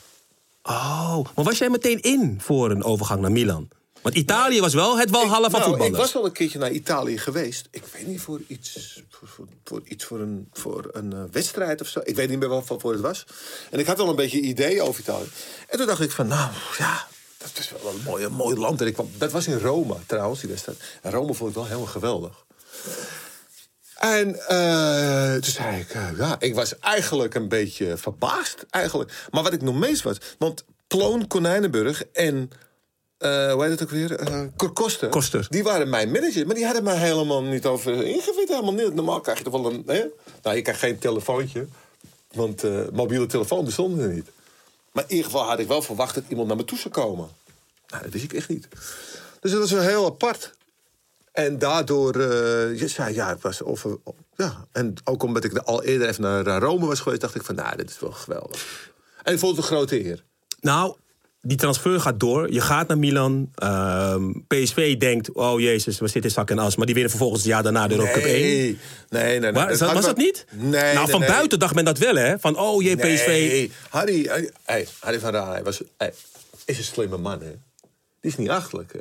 [0.69, 3.69] Oh, maar was jij meteen in voor een overgang naar Milan?
[4.03, 5.97] Want Italië was wel het walhalla van nou, voetballers.
[5.97, 7.69] Ik was al een keertje naar Italië geweest.
[7.71, 11.81] Ik weet niet voor iets voor, voor, voor iets voor een, voor een eh, wedstrijd
[11.81, 12.01] of zo.
[12.05, 13.27] Ik weet niet meer wat voor het was.
[13.71, 15.29] En ik had al een beetje ideeën over Italië.
[15.69, 17.07] En toen dacht ik van, nou ja,
[17.39, 18.81] dat is wel een mooi, een mooi land.
[18.81, 20.99] En ik kwam, dat was in Rome trouwens, die wedstrijd.
[21.03, 22.45] En Rome vond ik wel helemaal geweldig.
[24.05, 28.67] En eh, toen zei ik, eh, ja, ik was eigenlijk een beetje verbaasd.
[28.71, 29.27] Eigenlijk.
[29.31, 32.51] Maar wat ik nog meest was, want Ploon Konijnenburg en
[33.19, 34.19] eh hoe heet het ook weer?
[34.19, 35.09] Eh Koster.
[35.09, 35.47] Koster.
[35.51, 38.49] Die waren mijn manager, maar die hadden mij helemaal niet over ingewijd.
[38.49, 38.95] Helemaal niet.
[38.95, 39.83] Normaal krijg je toch wel een.
[39.87, 40.05] Hè?
[40.43, 41.67] Nou, je krijgt geen telefoontje,
[42.33, 42.63] want
[42.93, 44.29] mobiele telefoon bestond er niet.
[44.93, 47.29] Maar in ieder geval had ik wel verwacht dat iemand naar me toe zou komen.
[47.89, 48.69] Nou, dat wist ik echt niet.
[49.41, 50.53] Dus dat was wel heel apart.
[51.35, 52.21] En daardoor,
[52.77, 53.99] je zei, ja, ik was over.
[54.37, 57.55] Ja, en ook omdat ik al eerder even naar, Rome was geweest, dacht ik van,
[57.55, 58.93] nou, dit is wel geweldig.
[59.23, 60.23] En ik vond het een grote eer.
[60.61, 60.97] Nou,
[61.41, 62.53] die transfer gaat door.
[62.53, 63.51] Je gaat naar Milan.
[63.55, 66.77] Ehm, PSV denkt, oh jezus, we zitten in zak en as.
[66.77, 68.35] Maar die winnen vervolgens het jaar daarna de Europa Cup 1.
[68.35, 69.53] Nee, nee, nee.
[69.53, 70.47] Maar, dat was dat niet?
[70.51, 70.95] Nee.
[70.95, 71.29] Nou, van nee.
[71.29, 72.39] buiten dacht men dat wel, hè?
[72.39, 73.27] Van, oh jee, PSV.
[73.27, 76.13] Nee, Harry, Harry, hey, Harry van Rij was, hey,
[76.65, 77.53] is een slimme man, hè?
[78.21, 79.01] Die is niet achterlijk, hè?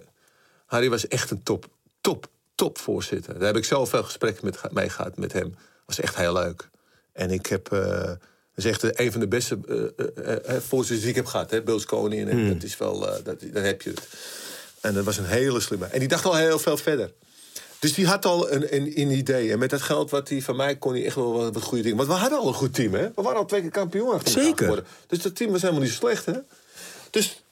[0.65, 1.67] Harry was echt een top,
[2.03, 3.33] top, top voorzitter.
[3.33, 5.55] Daar heb ik zelf veel gesprekken met, mee gehad met hem.
[5.85, 6.69] Was echt heel leuk.
[7.13, 8.17] En ik heb, Dat
[8.55, 9.59] is echt eh, een van de beste
[10.45, 11.51] eh, voorzitters die ik heb gehad.
[11.51, 11.61] Hè?
[11.61, 12.53] Berlusconi, en Hmm.
[12.53, 14.07] dat is wel, dat, dan heb je het.
[14.81, 15.85] En dat was een hele slimme.
[15.85, 17.11] En die dacht al heel veel verder.
[17.79, 19.51] Dus die had al een, een, een idee.
[19.51, 21.97] En met dat geld wat hij van mij kon hij echt wel wat, goede dingen.
[21.97, 23.11] Want we hadden al een goed team, hè?
[23.15, 24.83] We waren al twee keer kampioen Zeker.
[25.07, 26.33] Dus dat team was helemaal niet slecht, hè?
[27.09, 27.42] Dus,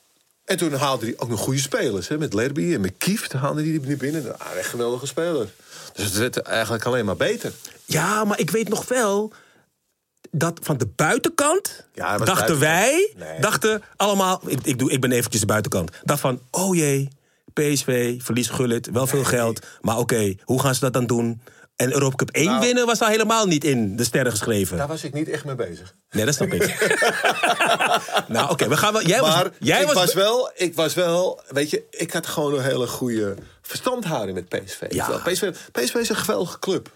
[0.52, 2.18] en toen haalde hij ook nog goede spelers, hè?
[2.18, 4.24] Met Lerby en met Kieft haalde hij die binnen.
[4.24, 5.50] Nou, echt geweldige spelers.
[5.94, 7.52] Dus het werd eigenlijk alleen maar beter.
[7.86, 9.34] Ja, maar ik weet nog wel
[10.32, 12.60] dat van de buitenkant Ja, dachten buitenkant.
[12.60, 13.40] wij, Nee.
[13.40, 17.08] dachten allemaal, ik, ik, doe, ik ben eventjes de buitenkant, dacht van, oh jee,
[17.54, 21.42] PSV, verlies Gullit, wel veel geld, maar oké, hoe gaan ze dat dan doen?
[21.82, 22.60] En Europa Cup 1 Nou.
[22.60, 24.78] winnen was daar helemaal niet in de sterren geschreven.
[24.78, 25.96] Daar was ik niet echt mee bezig.
[26.12, 26.62] Nee, dat snap ik.
[28.28, 29.06] nou, oké, we gaan wel.
[29.06, 32.28] Jij maar was, jij ik, was, was, wel, ik was wel, weet je, ik had
[32.28, 34.82] gewoon een hele goede verstandhouding met PSV.
[34.90, 35.22] Ja.
[35.24, 36.90] PSV, PSV is een geweldige club.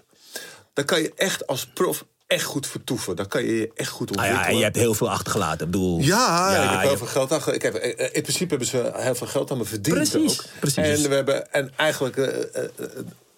[0.74, 3.16] Daar kan je echt als prof echt goed vertoeven.
[3.16, 4.46] Daar kan je je echt goed Ah ontwikkelen.
[4.46, 5.66] ja, en je hebt heel veel achtergelaten.
[5.66, 7.54] Ik bedoel, Ja, ik heb heel veel geld achter.
[7.54, 9.96] Ik heb, eh, in principe hebben ze heel veel geld aan me verdiend.
[9.96, 10.46] Precies, ook.
[10.60, 10.78] precies.
[11.04, 12.18] En we hebben en eigenlijk.
[12.18, 12.86] eh, eh, eh,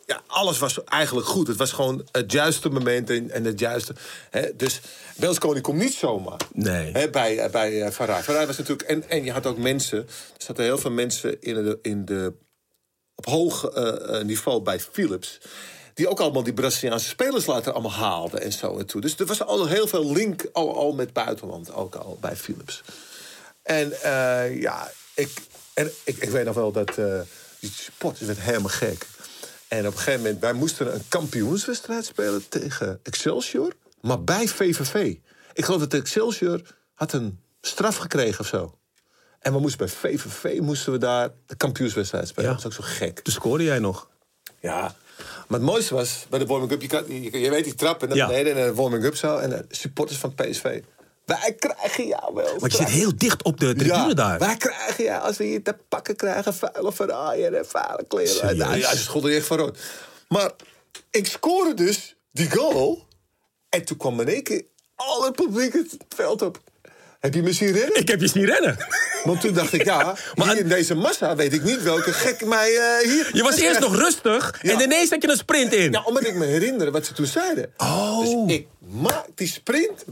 [0.08, 1.48] ja, alles was eigenlijk goed.
[1.48, 3.96] Het was gewoon het juiste moment en, en het juiste.
[4.30, 4.80] Hè, dus
[5.16, 6.40] Berlusconi komt niet zomaar.
[6.54, 6.92] Nee.
[6.92, 7.92] Hè, bij bij bij eh.
[7.92, 8.90] Van Rij was natuurlijk.
[8.90, 9.98] En, en je had ook mensen.
[9.98, 10.06] Er
[10.38, 12.34] zaten heel veel mensen in de, in de,
[13.16, 15.40] op hoog eh, eh, niveau bij Philips.
[15.94, 19.02] Die ook allemaal die Braziliaanse spelers later allemaal haalden en zo en toe.
[19.02, 22.84] Dus er was al heel veel link al, al met buitenland, ook al bij Philips.
[23.64, 25.30] En eh, ja, ik,
[25.74, 27.20] en ik, ik weet nog wel dat eh,
[27.60, 29.06] die supporters werd helemaal gek.
[29.68, 35.16] En op een gegeven moment, wij moesten een kampioenswedstrijd spelen tegen Excelsior, maar bij VVV.
[35.54, 36.62] Ik geloof dat Excelsior
[36.94, 38.78] had een straf gekregen of zo.
[39.40, 42.50] En we moesten bij VVV moesten we daar de kampioenswedstrijd spelen.
[42.50, 42.56] Ja.
[42.56, 43.20] Dat is ook zo gek.
[43.20, 44.10] Toen scoorde jij nog.
[44.60, 44.96] Ja.
[45.48, 48.08] Maar het mooiste was, bij de warming-up, je, kan- je, je weet die trap en
[48.08, 48.28] naar Ja.
[48.28, 49.38] beneden en de warming-up zo.
[49.38, 50.82] En de supporters van PSV.
[51.28, 52.60] Wij krijgen jou wel.
[52.60, 54.40] Want je zit heel dicht op de tribune ja, daar.
[54.40, 58.58] Wij krijgen jou, als we hier te pakken krijgen, vuile verraaien en vuile kleren.
[58.58, 59.78] Nou, ja, ze scholden echt van rood.
[60.28, 60.52] Maar
[61.12, 63.06] ik scoorde dus die goal.
[63.70, 64.64] En toen kwam in één keer
[64.96, 66.60] al het publiek het veld op.
[67.20, 67.96] Heb je me zien rennen?
[67.96, 68.78] Ik heb je zien rennen.
[69.24, 72.46] Want toen dacht ik, ja, Maar- hier in deze massa weet ik niet welke gek
[72.46, 73.30] mij eh, hier...
[73.34, 74.74] Je was eerst nog rustig Ja.
[74.74, 75.92] en ineens had je een sprint in.
[75.92, 77.74] Ja, omdat ik me herinner wat ze toen zeiden.
[77.78, 78.20] Oh.
[78.20, 80.06] Dus ik maak die sprint.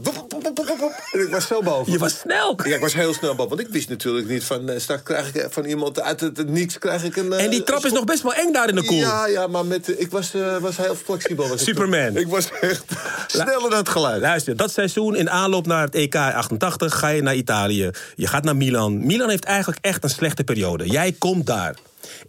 [1.12, 1.92] En ik was zo boven.
[1.92, 2.58] Je was snel.
[2.64, 3.56] Ja, ik was heel snel boven.
[3.56, 4.68] Want ik wist natuurlijk niet van...
[4.68, 7.32] eh, straks krijg ik eh, van iemand uit het, het niks krijg ik een...
[7.32, 8.96] eh, En die trap is nog best wel eng daar in de koel.
[8.98, 11.48] Ja, ja, maar met, eh, ik was, eh, was heel flexibel.
[11.48, 12.16] Was Superman.
[12.16, 12.84] Ik was echt
[13.26, 14.20] sneller dan het geluid.
[14.20, 17.90] Luister, dat seizoen in aanloop naar het EK 88 ga je naar Italië.
[18.14, 19.06] Je gaat naar Milan.
[19.06, 20.86] Milan heeft eigenlijk echt een slechte periode.
[20.88, 21.74] Jij komt daar.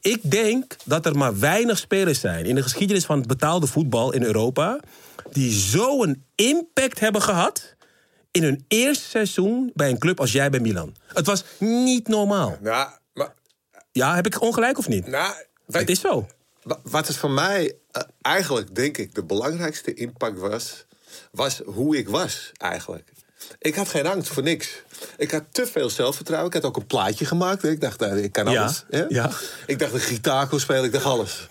[0.02, 4.14] Ik denk dat er maar weinig spelers zijn in de geschiedenis van het betaalde voetbal
[4.14, 4.80] in Europa.
[5.32, 7.76] Die zo'n impact hebben gehad.
[8.32, 10.96] in hun eerste seizoen bij een club als jij bij Milan.
[11.14, 12.58] Het was niet normaal.
[12.62, 13.34] Nou, maar...
[13.92, 15.08] Ja, heb ik ongelijk of niet?
[15.08, 15.34] Nou,
[15.72, 16.28] Het is zo.
[16.64, 20.86] Wa- Wat het voor mij eh, eigenlijk, denk ik, de belangrijkste impact was...
[21.32, 23.10] was hoe ik was, eigenlijk.
[23.60, 24.70] Ik had geen angst voor niks.
[25.18, 26.48] Ik had te veel zelfvertrouwen.
[26.48, 27.64] Ik had ook een plaatje gemaakt.
[27.64, 28.86] Ik dacht, nou, ik kan alles.
[29.10, 29.32] ja.
[29.66, 30.84] Ik dacht, een gitaar kon spelen.
[30.84, 31.48] Ik dacht, alles.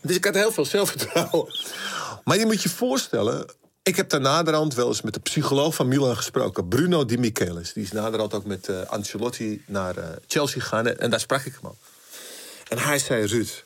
[0.00, 1.54] Dus ik had heel veel zelfvertrouwen.
[2.24, 3.46] Maar je moet je voorstellen...
[3.82, 6.68] Ik heb daar naderhand wel eens met de psycholoog van Milan gesproken.
[6.68, 7.72] Bruno Di Michelis.
[7.72, 10.86] Die is naderhand ook met eh, Ancelotti naar eh, Chelsea gegaan.
[10.86, 11.76] En, en daar sprak ik hem al.
[12.68, 13.64] En hij zei, Ruud...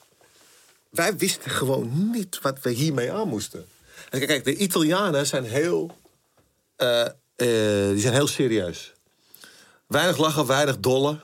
[0.91, 3.67] Wij wisten gewoon niet wat we hiermee aan moesten.
[4.11, 5.97] En kijk, de Italianen zijn heel,
[6.77, 7.05] eh,
[7.37, 8.93] die zijn heel serieus.
[9.87, 11.21] Weinig lachen, weinig dollen.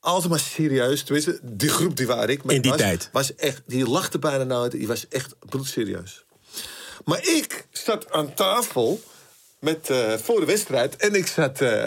[0.00, 1.02] Altijd maar serieus.
[1.02, 3.08] Tenminste, die groep die waar ik mee In die was, tijd.
[3.12, 4.72] was echt, die lachte bijna nooit.
[4.72, 6.24] Die was echt bloedserieus.
[7.04, 9.00] Maar ik zat aan tafel
[9.58, 11.60] met, eh, voor de wedstrijd en ik zat.
[11.60, 11.86] eh,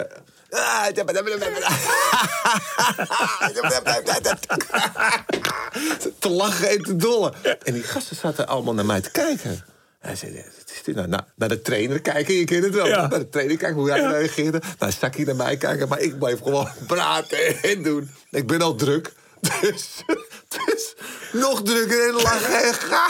[6.18, 7.34] te lachen en te dollen.
[7.62, 9.64] En die gasten zaten allemaal naar mij te kijken.
[9.98, 11.08] Hij zei, wat is dit nou?
[11.08, 12.86] Nou, naar de trainer kijken, je kent het wel.
[12.86, 13.06] Ja.
[13.06, 14.60] Naar de trainer kijken, hoe hij reageerde.
[14.78, 18.10] Naar Saki naar mij kijken, maar ik bleef gewoon praten en doen.
[18.30, 19.12] Ik ben al druk.
[19.40, 20.02] Dus,
[20.48, 20.94] dus
[21.32, 23.06] nog drukker en lachen en ga.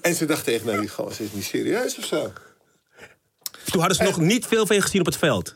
[0.00, 2.32] En ze dachten echt, nou die gozer is niet serieus of zo.
[3.64, 5.54] Toen hadden ze nog niet veel van je gezien op het veld.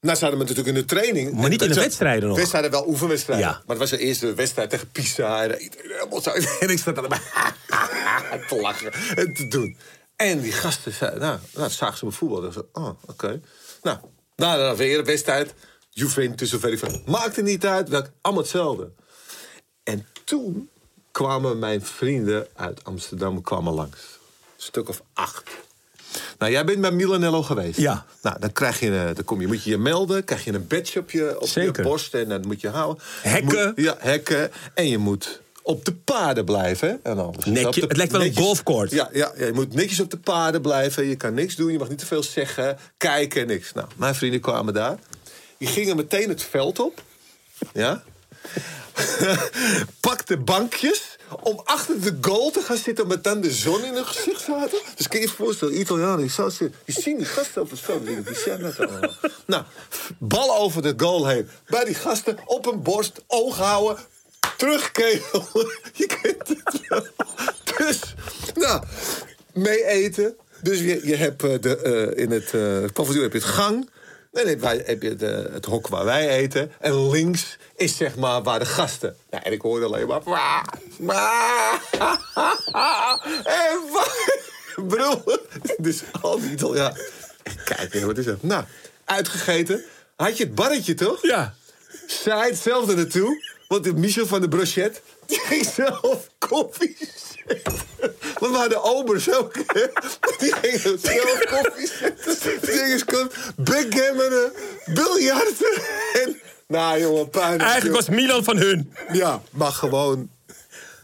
[0.00, 1.32] Nou, ze hadden me natuurlijk in de training.
[1.32, 2.36] Maar niet in de wedstrijden nog.
[2.36, 3.46] Wedstrijden wel oefenwedstrijden.
[3.46, 3.52] Ja.
[3.52, 5.42] Maar het was de eerste wedstrijd tegen Pisa.
[5.42, 5.50] En.
[6.60, 7.20] En ik zat erbij
[8.48, 9.76] te lachen en te doen.
[10.16, 12.64] En die gasten zeiden, nou, nou zagen ze me voetbal.
[12.72, 13.40] Oh, oké.
[13.82, 13.98] Nou,
[14.36, 15.54] nou, dan weer een wedstrijd.
[16.00, 17.00] Juventus of weet ik veel.
[17.06, 17.90] Maakte niet uit.
[17.90, 18.90] Dat, allemaal hetzelfde.
[19.82, 20.68] En toen
[21.10, 23.98] kwamen mijn vrienden uit Amsterdam kwamen langs.
[24.56, 25.50] Een stuk of acht.
[26.38, 27.78] Nou, jij bent bij Milanello geweest.
[27.78, 28.06] Ja.
[28.22, 30.66] Nou, dan, krijg je, eh, dan kom je, moet je je melden, krijg je een
[30.66, 31.82] badge op je, op Zeker.
[31.82, 33.02] je borst en dat moet je houden.
[33.22, 33.66] Hekken.
[33.66, 34.50] Moet- ja, hekken.
[34.74, 37.00] En je moet op de paarden blijven.
[37.02, 38.90] En Netje- de- het lijkt wel een golfcourt.
[38.90, 41.04] Ja, ja, ja, je moet netjes op de paarden blijven.
[41.04, 43.72] Je kan niks doen, je mag niet te veel zeggen, kijken, niks.
[43.72, 44.98] Nou, mijn vrienden kwamen daar.
[45.58, 47.02] Die gingen meteen het veld op.
[47.72, 48.02] Ja.
[50.00, 54.06] Pakte bankjes om achter de goal te gaan zitten met dan de zon in hun
[54.06, 54.78] gezicht zaten.
[54.96, 57.80] Dus kun je je voorstellen, Italianen, die, zo zitten, die zien die gasten op het
[57.80, 58.06] veld.
[58.06, 59.10] Die zijn allemaal.
[59.46, 59.64] Nou,
[60.18, 61.48] bal over de goal heen.
[61.66, 64.04] Bij die gasten op hun borst, oog houden,
[64.56, 65.80] terugkegelen.
[65.92, 67.06] Je kent het wel.
[67.76, 68.00] Dus,
[68.54, 68.82] nou,
[69.52, 70.36] mee eten.
[70.62, 73.88] Dus je, je hebt eh, de, eh, in het paviljoen heb je het gang.
[74.36, 76.72] En dan heb, wij- heb je de, het hok waar wij eten.
[76.80, 79.16] En links is zeg maar waar de gasten.
[79.30, 80.22] Ja, en ik hoorde alleen maar.
[80.22, 80.64] "Waa,
[80.98, 81.80] waa."
[83.44, 84.06] en wa-
[84.88, 85.40] brullen.
[85.78, 87.00] Dus al die Italianen.
[87.64, 88.42] Kijk, wat is dat?
[88.42, 88.64] Nou,
[89.04, 89.84] uitgegeten.
[90.16, 91.22] Had je het barretje toch?
[91.22, 91.54] Ja.
[92.06, 93.44] Zij hetzelfde naartoe.
[93.68, 96.96] Want Michel van de Brochet, die ging zelf koffie
[98.56, 99.86] waren de obers ook, hè?
[100.38, 102.60] Die gingen zelf koffie zetten.
[102.60, 104.50] Die gingen kom, backgammon,
[104.86, 105.82] biljarten.
[106.12, 106.36] En,
[106.68, 107.60] nou jongen, puin.
[107.60, 108.92] Eigenlijk was Milan van hun.
[109.12, 110.30] Ja, maar gewoon...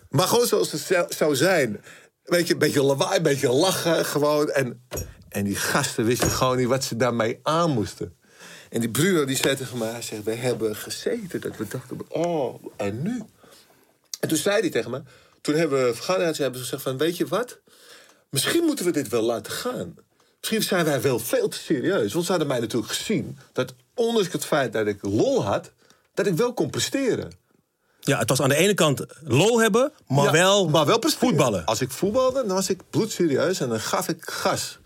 [0.09, 1.81] Maar gewoon zoals het zou- zou zijn.
[2.25, 4.51] Weet je, een beetje lawaai, een beetje lachen, gewoon.
[4.51, 4.87] En,
[5.29, 8.17] en die gasten wisten gewoon niet wat ze daarmee aan moesten.
[8.71, 11.41] En die Bruno die zei tegen mij, hij zegt, we hebben gezeten.
[11.41, 13.23] Dat we dachten, oh, en nu?
[14.21, 15.03] En toen zei hij tegen me,
[15.43, 17.59] toen hebben we vergaderd, hebben ze gezegd van, weet je wat?
[18.31, 19.95] Misschien moeten we dit wel laten gaan.
[20.41, 22.13] Misschien zijn wij wel veel te serieus.
[22.13, 25.71] Want ze hadden mij natuurlijk gezien dat ondanks het feit dat ik lol had,
[26.15, 27.33] dat ik wel kon presteren.
[28.01, 31.29] Ja, het was aan de ene kant lol hebben, maar Ja, wel, maar wel presteren.
[31.29, 31.65] voetballen.
[31.65, 34.79] Als ik voetbalde, dan was ik bloedserieus en dan gaf ik gas.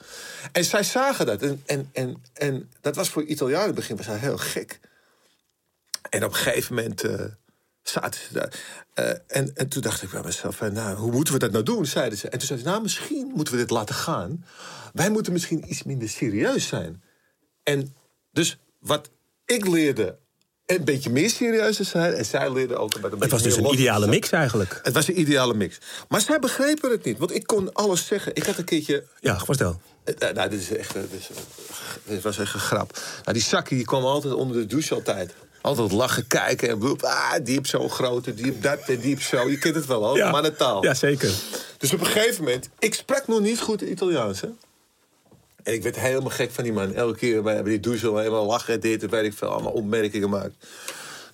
[0.53, 1.42] En zij zagen dat.
[1.42, 4.81] En, en, en, en dat was voor Italianen in het begin was heel gek.
[6.11, 7.25] En op een gegeven moment eh,
[7.90, 8.53] zaten ze daar.
[8.94, 11.64] Eh, en, en toen dacht ik bij mezelf, van, nou, hoe moeten we dat nou
[11.64, 11.87] doen?
[11.87, 12.29] Zeiden ze.
[12.29, 14.44] En toen zeiden ze, nou, misschien moeten we dit laten gaan.
[14.92, 17.03] Wij moeten misschien iets minder serieus zijn.
[17.62, 17.94] En
[18.33, 19.11] dus wat
[19.44, 20.18] ik leerde,
[20.66, 22.12] een beetje meer serieus te zijn.
[22.14, 24.81] En zij leerden ook een beetje Het was dus een ideale mix eigenlijk.
[24.83, 25.79] Het was een ideale mix.
[26.09, 27.18] Maar zij begrepen het niet.
[27.18, 28.35] Want ik kon alles zeggen.
[28.35, 29.05] Ik had een keertje...
[29.20, 29.81] Ja, vertel.
[30.05, 30.94] eh, eh, nou, dit is echt...
[30.96, 31.37] eh, Dit, is, eh,
[32.05, 32.99] dit was echt een grap.
[33.22, 35.35] Nou, die Saki die kwam altijd onder de douche altijd.
[35.66, 37.02] Altijd lachen, kijken en bloep.
[37.02, 39.48] Ah, die heeft zo grote, die heeft dat en die heeft zo.
[39.50, 40.16] Je kent het wel, hoor.
[40.16, 40.31] Ja.
[40.31, 40.85] Mannentaal.
[40.85, 41.35] Ja, zeker.
[41.79, 42.68] Dus op een gegeven moment...
[42.79, 44.48] Ik sprak nog niet goed Italiaans, hè.
[45.62, 46.94] En ik werd helemaal gek van die man.
[46.94, 49.48] Elke keer bij bij die douche al helemaal lachen, dit en weet ik veel.
[49.48, 50.55] Allemaal opmerkingen gemaakt.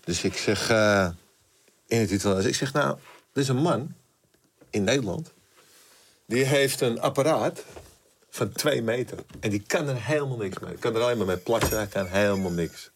[0.04, 1.08] Dus ik zeg eh,
[1.86, 2.46] in het Italiaans...
[2.46, 2.96] Ik zeg, nou,
[3.32, 3.94] er is een man
[4.70, 5.32] in Nederland...
[6.26, 7.64] die heeft een apparaat
[8.30, 9.18] van twee meter.
[9.40, 10.74] En die kan er helemaal niks mee.
[10.74, 12.91] kan er alleen maar mee plassen, hij kan helemaal niks.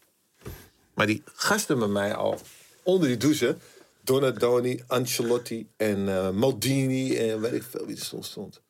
[0.97, 2.39] Maar die gasten met mij al
[2.83, 3.57] onder die douche...
[4.01, 8.25] Donadoni, Ancelotti en eh, Maldini en weet ik veel wie er stond.
[8.25, 8.61] stond.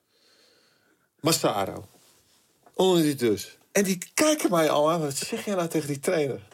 [1.20, 1.88] Massaro.
[2.74, 3.58] Onder die dus.
[3.72, 5.00] En die kijken mij al aan.
[5.02, 6.48] Wat zeg jij nou tegen die trainer?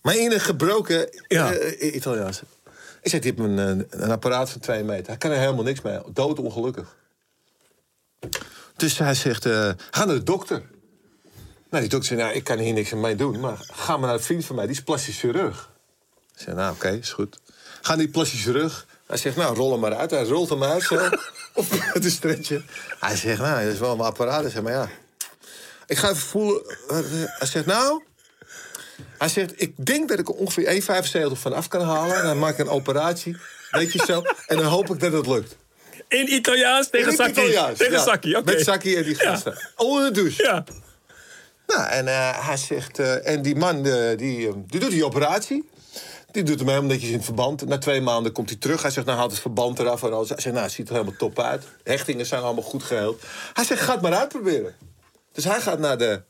[0.00, 1.52] Maar in een gebroken Ja.
[1.54, 2.42] eh, Italiaans.
[3.02, 3.58] Ik zeg, die heeft
[3.90, 5.06] een, apparaat van twee meter.
[5.06, 5.98] Hij kan er helemaal niks mee.
[6.12, 6.96] Doodongelukkig.
[8.76, 10.62] Dus hij zegt, eh, ga naar de dokter.
[11.72, 13.40] Nou, die dokter zei, nou, ik kan hier niks aan mee doen.
[13.40, 15.70] Maar ga maar naar een vriend van mij, die is plastisch chirurg.
[16.34, 17.40] Ik zei, nou, oké, is goed.
[17.80, 18.86] Ga naar die plastisch chirurg.
[19.06, 20.10] Hij zegt, nou, rol hem maar uit.
[20.10, 20.94] Hij rolt hem uit zo.
[21.54, 22.64] op het stretcher.
[23.00, 24.42] Hij zegt, nou, dat is wel een apparaat.
[24.42, 24.88] Zegt, maar ja.
[25.86, 26.62] Ik ga even voelen.
[27.38, 28.02] Hij zegt, nou...
[29.18, 30.82] Hij zegt, ik denk dat ik er ongeveer
[31.32, 32.16] 1,75 van af kan halen.
[32.16, 33.36] En dan maak ik een operatie.
[33.70, 34.22] Weet je zo.
[34.46, 35.56] En dan hoop ik dat het lukt.
[36.08, 37.32] In Italiaans tegen Saki.
[37.32, 38.02] Tegen ja.
[38.02, 38.52] Saki, oké.
[38.52, 39.30] Met Saki en die Ja.
[39.30, 39.68] gasten.
[39.76, 40.42] Onder de douche.
[40.42, 40.64] Ja.
[41.74, 42.98] Nou, en eh, hij zegt...
[42.98, 45.70] eh, en die man, eh, die, die doet die operatie.
[46.30, 47.66] Die doet hem helemaal netjes in het verband.
[47.66, 48.82] Na twee maanden komt hij terug.
[48.82, 50.02] Hij zegt, nou haalt het verband eraf.
[50.02, 50.28] En alles.
[50.28, 51.64] Hij zegt, nou, het ziet er helemaal top uit.
[51.84, 53.22] Hechtingen zijn allemaal goed geheeld.
[53.52, 54.74] Hij zegt, ga het maar uitproberen.
[55.32, 56.22] Dus hij gaat naar de,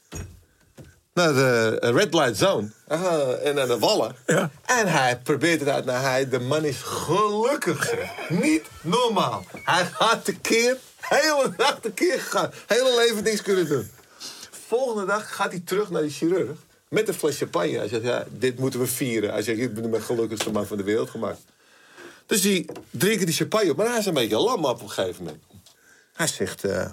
[1.14, 2.70] naar de red light zone.
[3.42, 4.16] En naar de wallen.
[4.26, 4.50] Ja.
[4.66, 6.28] En hij probeert het uit naar hij.
[6.28, 7.94] De man is gelukkig.
[8.28, 9.44] Niet normaal.
[9.64, 12.50] Hij gaat de keer, hele dag de keer gegaan.
[12.66, 13.90] Hele leven niks kunnen doen.
[14.72, 16.58] Volgende dag gaat hij terug naar die chirurg.
[16.88, 17.76] Met een fles champagne.
[17.78, 19.30] Hij zegt, ja, dit moeten we vieren.
[19.30, 21.40] Hij zegt, ik ben de gelukkigste man van de wereld gemaakt.
[22.26, 23.76] Dus die drinken die champagne op.
[23.76, 25.42] Maar hij is een beetje lam op een gegeven moment.
[26.12, 26.64] Hij zegt...
[26.64, 26.90] eh,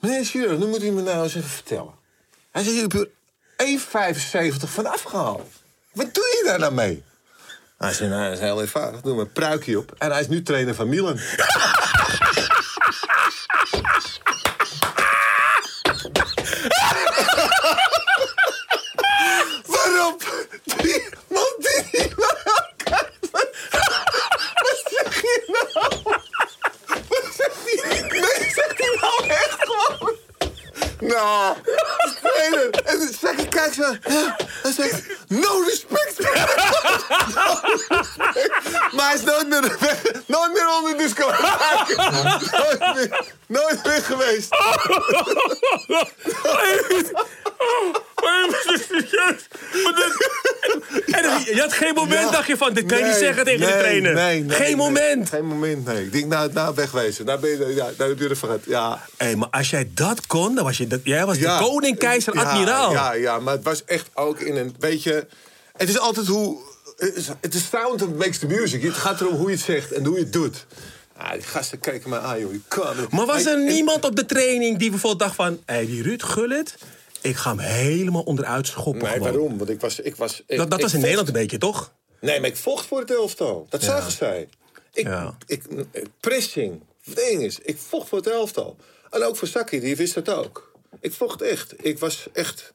[0.00, 1.92] Meneer de chirurg, nu moet u me nou eens even vertellen.
[2.50, 5.48] Hij zegt, je hebt er 1,75 van afgehaald.
[5.92, 7.02] Wat doe je daar nou mee?
[7.78, 9.00] Hij zegt, nou, dat is heel eenvoudig.
[9.00, 9.94] Doe mijn pruikje op.
[9.98, 11.18] En hij is nu trainer van Milan.
[20.16, 20.48] op.
[20.82, 23.10] die man, drie bij elkaar.
[24.54, 26.02] Wat zeg je nou?
[27.08, 28.06] Wat zeg je?
[28.10, 30.16] Nee, zegt hij nou echt gewoon.
[31.00, 31.56] Nou,
[32.16, 32.70] spelen.
[32.70, 33.96] En Zakker kijkt zo.
[34.62, 36.18] Hij zegt, no respect.
[37.34, 38.92] No respect.
[38.92, 39.76] Maar hij is nooit meer,
[40.26, 41.30] nooit meer onder disco.
[42.50, 44.48] Nooit meer, nooit meer geweest.
[51.96, 54.14] Moment, dacht je van, dit kan je niet zeggen tegen de trainer.
[54.14, 55.28] nee, geen moment.
[55.28, 56.04] Geen moment, nee.
[56.04, 57.24] Ik denk, nou, nou wegwezen.
[57.24, 58.60] Nou, ben je, ja, nou heb je er vergat.
[58.66, 62.32] Ja, Hé, maar als jij dat kon, dan was je jij was de koning, keizer,
[62.32, 62.92] admiraal.
[62.92, 64.74] Ja, ja, maar het was echt ook in een.
[64.78, 65.26] Weet je,
[65.76, 66.58] het is altijd hoe.
[67.40, 68.82] Het is sound that makes the music.
[68.82, 70.66] Het gaat erom hoe je het zegt en hoe je het doet.
[71.16, 72.52] Ah, die gasten keken mij aan, joh.
[72.52, 73.10] Je kan het.
[73.12, 75.60] Maar was er En- niemand op de training die bijvoorbeeld dacht van...
[75.66, 76.74] Hé, die Ruud Gullit,
[77.28, 79.32] ik ga hem helemaal onderuit schoppen Nee, gewoon.
[79.32, 79.58] waarom?
[79.58, 80.00] Want ik was.
[80.00, 81.92] Ik was ik, Dat, dat ik was in vocht- Nederland een beetje, toch?
[82.20, 83.66] Nee, maar ik vocht voor het elftal.
[83.68, 84.48] Dat zagen zij.
[84.92, 85.36] Ik, Ja.
[85.46, 85.62] ik,
[86.20, 86.82] pressing.
[87.04, 88.76] Het ding is, ik vocht voor het elftal.
[89.10, 90.72] En ook voor Saki, die wist dat ook.
[91.00, 91.84] Ik vocht echt.
[91.86, 92.72] Ik was echt...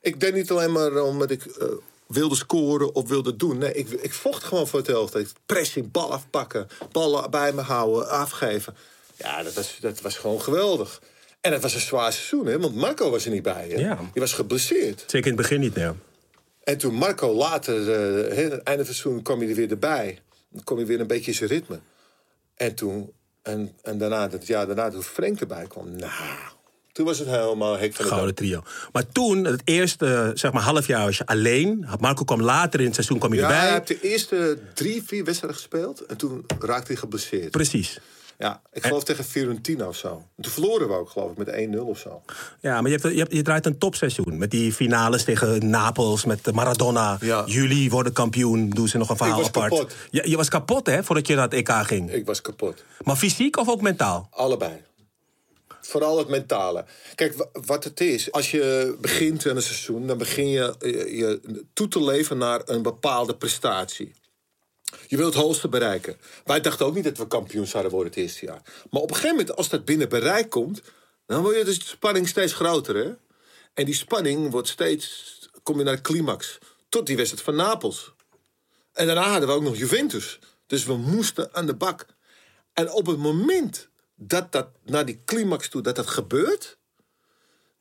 [0.00, 1.66] Ik deed niet alleen maar omdat ik eh,
[2.06, 3.58] wilde scoren of wilde doen.
[3.58, 5.22] Nee, ik, ik vocht gewoon voor het elftal.
[5.46, 8.76] Pressing, bal afpakken, ballen bij me houden, afgeven.
[9.16, 11.00] Ja, dat was, dat was gewoon geweldig.
[11.40, 12.58] En het was een zwaar seizoen, hè?
[12.58, 13.68] Want Marco was er niet bij.
[13.68, 13.80] Hè?
[13.80, 13.96] Ja.
[14.12, 15.04] Die was geblesseerd.
[15.06, 15.90] Zeker in het begin niet, nee.
[16.64, 20.18] En toen Marco later, eh, het einde van het seizoen, kwam hij er weer erbij.
[20.50, 21.80] Dan kwam hij weer een beetje in zijn ritme.
[22.54, 26.12] En toen, en, en daarna, dat jaar daarna, toen Frank erbij kwam, nou,
[26.92, 28.62] toen was het helemaal hek van de Gouden trio.
[28.92, 31.86] Maar toen, het eerste zeg maar, half jaar was je alleen.
[32.00, 33.72] Marco kwam later in het seizoen kwam je Ja, hij erbij.
[33.72, 36.00] heeft de eerste drie, vier wedstrijden gespeeld.
[36.06, 37.50] En toen raakte hij geblesseerd.
[37.50, 38.00] Precies.
[38.38, 40.08] Ja, ik geloof tegen Fiorentina of zo.
[40.36, 42.22] En toen verloren we ook, geloof ik, met 1-0 of zo.
[42.60, 44.38] Ja, maar je, hebt, je, hebt- je draait een topseizoen.
[44.38, 47.16] Met die finales tegen Napels, met Maradona.
[47.20, 47.42] Ja.
[47.46, 49.70] Jullie worden kampioen, doen ze nog een verhaal was apart.
[49.72, 49.94] kapot.
[50.10, 52.12] Ja, je was kapot, hè, voordat je naar het EK ging.
[52.12, 52.84] Ik was kapot.
[53.04, 54.28] Maar fysiek of ook mentaal?
[54.30, 54.72] Allebei.
[55.80, 56.84] Vooral het mentale.
[57.14, 61.16] Kijk, wa- wat het is, als je begint aan een seizoen, dan begin je je,
[61.16, 61.40] je
[61.72, 64.12] toe te leven naar een bepaalde prestatie.
[65.06, 66.16] Je wilt het hoogste bereiken.
[66.44, 68.62] Wij dachten ook niet dat we kampioen zouden worden het eerste jaar.
[68.90, 70.82] Maar op een gegeven moment, als dat binnen bereik komt,
[71.26, 72.96] dan wordt de spanning steeds groter.
[72.96, 73.12] Hè?
[73.74, 76.58] En die spanning wordt steeds, kom je naar de climax.
[76.88, 78.12] Tot die wedstrijd van Napels.
[78.92, 80.38] En daarna hadden we ook nog Juventus.
[80.66, 82.06] Dus we moesten aan de bak.
[82.72, 86.76] En op het moment dat dat naar die climax toe, dat dat gebeurt...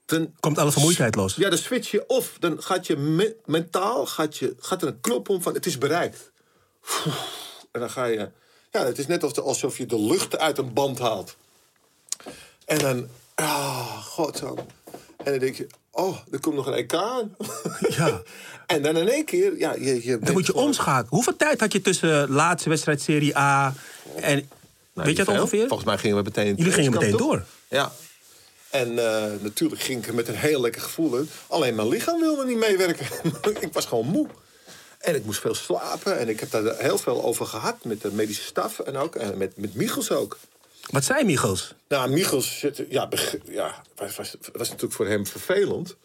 [0.05, 1.35] Dan, Komt alle vermoeidheid los.
[1.35, 2.35] ja, dan switch je of.
[2.39, 5.77] Dan gaat je me- mentaal gaat, je, gaat er een knop om van het is
[5.77, 6.31] bereikt.
[7.71, 8.29] En dan ga je...
[8.71, 11.35] Ja, het is net alsof, je de lucht uit een band haalt.
[12.65, 13.07] En dan...
[13.35, 14.55] Ah, god zo.
[15.17, 15.67] En dan denk je...
[15.91, 17.35] Oh, er komt nog een EK aan.
[17.89, 18.21] Ja.
[18.65, 19.57] en dan in één keer...
[19.57, 21.09] Ja, je, je Dan moet je omschakelen.
[21.09, 23.73] Hoeveel tijd had je tussen laatste wedstrijd Serie A
[24.15, 24.49] en...
[24.93, 25.67] weet je dat ongeveer?
[25.67, 26.55] Volgens mij gingen we meteen...
[26.55, 27.45] Jullie gingen meteen door.
[27.67, 27.91] Ja.
[28.69, 31.29] En eh, natuurlijk ging ik er met een heel lekker gevoel in.
[31.47, 33.07] Alleen mijn lichaam wilde niet meewerken.
[33.59, 34.27] ik was gewoon moe.
[34.97, 36.17] En ik moest veel slapen.
[36.17, 38.79] En ik heb daar heel veel over gehad met de medische staf.
[38.79, 40.37] En ook en met, met Michels ook.
[40.89, 41.73] Wat zei Michels?
[41.87, 43.09] Nou, Michels zit- ja,
[43.45, 45.95] ja, was, was, was natuurlijk voor hem vervelend.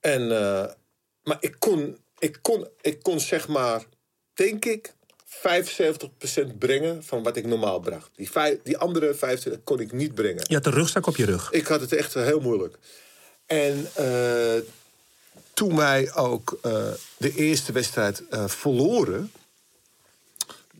[0.00, 0.64] En, eh,
[1.22, 3.82] maar ik kon, ik, kon, ik kon zeg maar,
[4.34, 4.94] denk ik,
[5.26, 8.10] 75% brengen van wat ik normaal bracht.
[8.14, 10.44] Die, vijf, die andere 25 kon ik niet brengen.
[10.48, 11.50] Je had een rugzak op je rug.
[11.50, 12.76] Ik had het echt heel moeilijk.
[13.46, 14.54] En eh,
[15.54, 16.72] toen wij ook eh,
[17.16, 19.32] de eerste wedstrijd eh, verloren...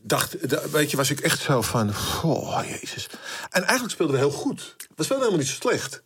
[0.05, 1.89] Dacht, da- weet je, was ik echt zo van...
[2.23, 3.07] Oh, jezus.
[3.49, 4.75] En eigenlijk speelden we heel goed.
[4.77, 6.01] We speelden helemaal niet zo slecht.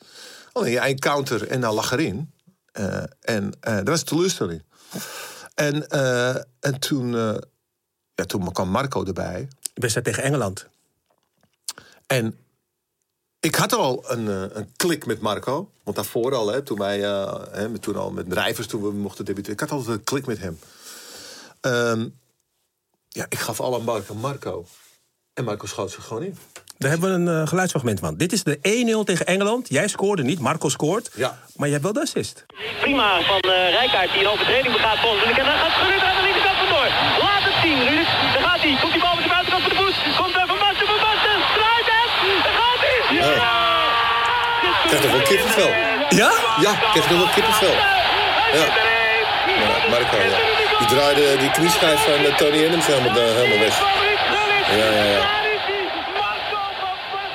[0.53, 2.32] Alleen ja, een counter en dan lag erin.
[2.71, 4.63] Eh, en dat was teleurstelling.
[5.53, 5.88] En,
[6.60, 7.12] en toen,
[8.15, 9.47] ja, toen kwam Marco erbij.
[9.73, 10.67] Wedstrijd tegen Engeland.
[12.08, 12.38] En
[13.39, 15.70] ik had al een, eh, een klik met Marco.
[15.84, 19.26] Want daarvoor al, hè, toen wij eh, hè, toen al met Rijvers, toen we mochten
[19.26, 19.53] debuteren.
[19.53, 20.59] Ik had altijd een klik met hem.
[21.62, 22.07] Ehm,
[23.07, 24.66] ja, ik gaf alle Marco Marco.
[25.34, 26.38] En Marco schoot zich gewoon in.
[26.78, 28.14] Daar hebben we een eh, geluidsfragment van.
[28.24, 29.70] Dit is de 1-0 tegen Engeland.
[29.70, 31.05] Jij scoorde niet, Marco scoort.
[31.16, 31.39] Ja.
[31.55, 32.45] Maar je hebt wel de assist.
[32.82, 36.24] Prima van eh Rijkaard die een overtreding begaat volgens En dan gaat Gullit aan de
[36.28, 36.88] linkerkant vandoor.
[37.26, 38.09] Laat het zien, Ruud.
[38.34, 38.74] Daar gaat hij.
[38.82, 39.95] Komt die bal met de buitenkant van de voet.
[40.22, 41.38] Komt er Van Basten, Van Basten.
[41.57, 42.12] Draait het.
[42.45, 42.97] Daar gaat hij.
[43.16, 43.16] Ja!
[43.36, 45.69] Ik krijg toch wel kippenvel?
[46.09, 46.32] Ja?
[46.61, 47.73] Ja, ik krijg toch wel kippenvel?
[48.53, 48.65] Ja.
[49.47, 50.39] ja Marco, ja.
[50.78, 53.80] Die draaide die knieschijf van eh, Tony Adams helemaal, eh, helemaal weg.
[54.69, 55.45] Ja, ja, ja.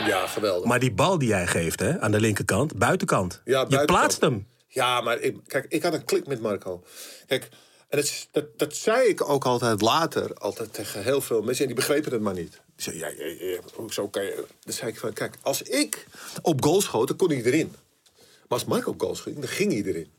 [0.07, 0.64] Ja, geweldig.
[0.64, 3.32] Maar die bal die jij geeft hè, aan de linkerkant, buitenkant.
[3.32, 3.86] Ja, je buitenkant.
[3.86, 4.47] plaatst hem.
[4.68, 6.82] Ja, maar ik, kijk, ik had een klik met Marco.
[7.26, 7.49] Kijk,
[7.88, 11.61] en dat, dat, dat zei ik ook altijd later, altijd tegen heel veel mensen.
[11.61, 12.61] En die begrepen het maar niet.
[12.85, 14.45] Ja, ja, ja, hoezo kan je...
[14.64, 16.07] Dan zei ik van, kijk, als ik
[16.43, 17.74] op goal schoot, dan kon hij erin.
[18.18, 20.12] Maar als Marco op goal schoot, dan ging hij erin.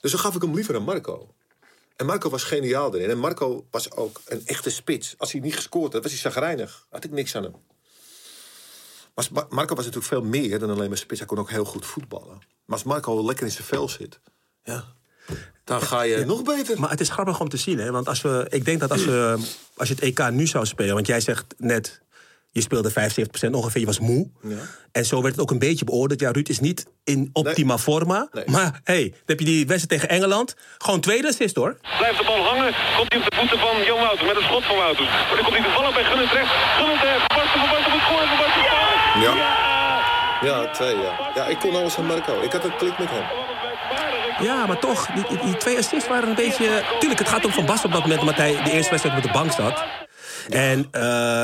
[0.00, 1.34] Dus dan gaf ik hem liever aan Marco.
[1.96, 3.10] En Marco was geniaal erin.
[3.10, 5.14] En Marco was ook een echte spits.
[5.18, 6.86] Als hij niet gescoord had, was hij zagrijnig.
[6.90, 7.54] Had ik niks aan hem.
[9.14, 11.18] Maar Ma- Marco was natuurlijk veel meer dan alleen maar spits.
[11.18, 12.38] Hij kon ook heel goed voetballen.
[12.64, 14.20] Maar als Marco lekker in zijn vel zit...
[14.64, 14.94] Ja,
[15.64, 16.80] dan ga je nog beter.
[16.80, 17.90] Maar het is grappig om te zien, hè?
[17.90, 19.38] Want als we, ik denk dat als, we,
[19.76, 20.94] als je het EK nu zou spelen...
[20.94, 22.00] want jij zegt net,
[22.50, 22.94] je speelde 75%
[23.50, 24.28] ongeveer, je was moe.
[24.42, 24.56] Ja.
[24.92, 26.20] En zo werd het ook een beetje beoordeeld.
[26.20, 28.28] Ja, Ruud is niet in optima forma.
[28.32, 28.44] Nee.
[28.46, 30.54] Maar hey, dan heb je die wedstrijd tegen Engeland.
[30.78, 31.76] Gewoon tweede assist, hoor.
[31.98, 32.72] Blijft de bal hangen.
[32.96, 35.08] Komt hij op de voeten van Jan Wouters met een schot van Wouters.
[35.08, 36.52] Maar dan komt hij toevallig bij Gunnen terecht.
[36.78, 37.22] Gunnen terecht.
[37.26, 38.28] Van Basten, Van Basten moet gooien.
[38.28, 39.20] Van.
[39.20, 39.32] Ja.
[40.42, 41.30] Ja, twee, ja.
[41.34, 42.40] Ja, ik kon alles aan Marco.
[42.40, 43.51] Ik had een klik met hem.
[44.40, 46.84] Ja, maar toch, die, die- twee assists waren een beetje...
[46.98, 48.20] Tuurlijk, het gaat om Van Basten op dat moment...
[48.20, 49.82] omdat hij de eerste wedstrijd op de bank zat.
[50.48, 51.02] En eh,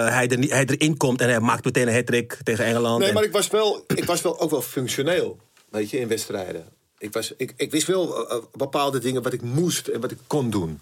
[0.09, 2.99] hij, er, hij erin komt en hij maakt meteen een hat tegen Engeland.
[2.99, 5.39] Nee, En- maar ik was, wel, ik was wel ook wel functioneel,
[5.71, 6.67] weet je, in wedstrijden.
[6.99, 10.11] Ik, was, ik, ik wist wel eh, eh, bepaalde dingen wat ik moest en wat
[10.11, 10.81] ik kon doen.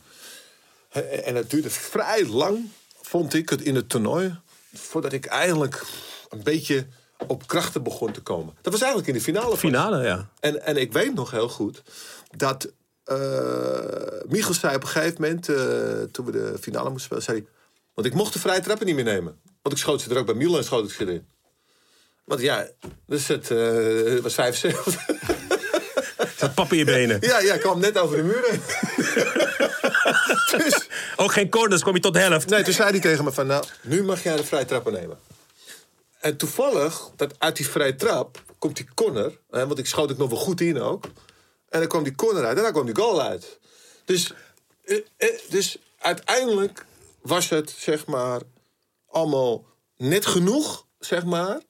[0.89, 2.69] Hè, En het duurde vrij lang,
[3.03, 4.35] vond ik, het in het toernooi...
[4.75, 5.83] voordat ik eigenlijk
[6.29, 6.87] een beetje
[7.27, 8.55] op krachten begon te komen.
[8.63, 9.57] Dat was eigenlijk in de finale.
[9.57, 10.29] Finale, ja.
[10.41, 11.83] En, en ik weet nog heel goed
[12.37, 12.73] dat
[13.05, 15.57] eh Michel zei op een gegeven moment, eh,
[16.13, 17.47] toen we de finale moesten spelen, zei hij,
[17.95, 19.39] want ik mocht de vrije trappen niet meer nemen.
[19.63, 21.27] Want ik schoot ze er ook bij Milan schoot ik ze erin.
[22.25, 22.69] Want ja,
[23.07, 25.07] dus het eh, was 75.
[26.37, 27.19] Zat pap in je benen.
[27.21, 28.61] ja, ja, ik kwam net over de muur heen.
[30.65, 32.49] dus, Ook geen corners, kwam je tot de helft.
[32.49, 35.19] nee, toen zei hij tegen me van, nou, nu mag jij de vrije trappen nemen.
[36.27, 39.39] En toevallig, dat uit die vrije trap komt die corner.
[39.51, 41.05] Hè, want ik schoot ik nog wel goed in ook.
[41.69, 43.59] En dan kwam die corner uit en dan kwam die goal uit.
[44.05, 44.33] Dus,
[44.85, 46.87] eh, eh, dus uiteindelijk
[47.21, 48.41] was het, zeg maar,
[49.07, 49.65] allemaal
[49.97, 51.61] net genoeg, zeg maar,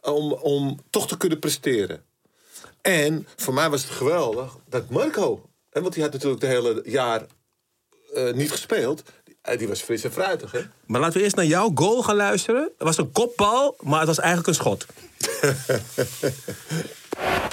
[0.00, 2.04] om, om toch te kunnen presteren.
[2.80, 6.82] En voor mij was het geweldig dat Marco, hè, want die had natuurlijk de hele
[6.84, 7.26] jaar
[8.14, 9.02] eh, niet gespeeld.
[9.42, 10.60] Die, eh, die was fris en fruitig, hè?
[10.86, 12.62] Maar laten we eerst naar jouw goal gaan luisteren.
[12.62, 14.86] Het was een kopbal, maar het was eigenlijk een schot.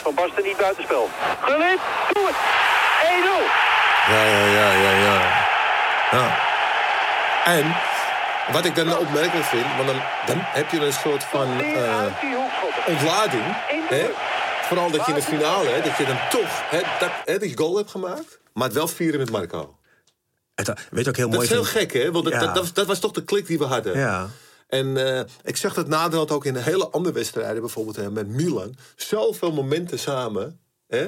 [0.03, 1.09] Van Basten niet buitenspel.
[1.41, 1.79] Gullit,
[2.13, 2.35] doe het.
[2.35, 4.13] 1-0.
[4.13, 5.47] Ja, ja, ja, ja, ja.
[6.11, 6.37] ja.
[7.45, 7.75] En
[8.51, 12.35] wat ik dan opmerkelijk vind, want dan, dan heb je een soort van eh, die
[12.35, 12.93] hoekschoppen.
[12.93, 13.43] ontlading.
[13.87, 14.09] Hè?
[14.61, 17.57] Vooral dat je in de finale, hè, dat je dan toch hè, dat, hè, je
[17.57, 19.78] goal hebt gemaakt, maar het wel vieren met Marco.
[20.67, 21.91] Het, weet ik heel Dat mooi is heel vind?
[21.91, 22.11] gek, hè?
[22.11, 22.39] Want dat, Ja.
[22.39, 23.97] dat, dat, was, dat was toch de klik die we hadden.
[23.97, 24.29] Ja.
[24.67, 28.75] En eh, ik zag dat naderhand ook in hele andere wedstrijden, bijvoorbeeld hè, met Milan.
[28.95, 30.59] Zoveel momenten samen.
[30.87, 31.07] Hè?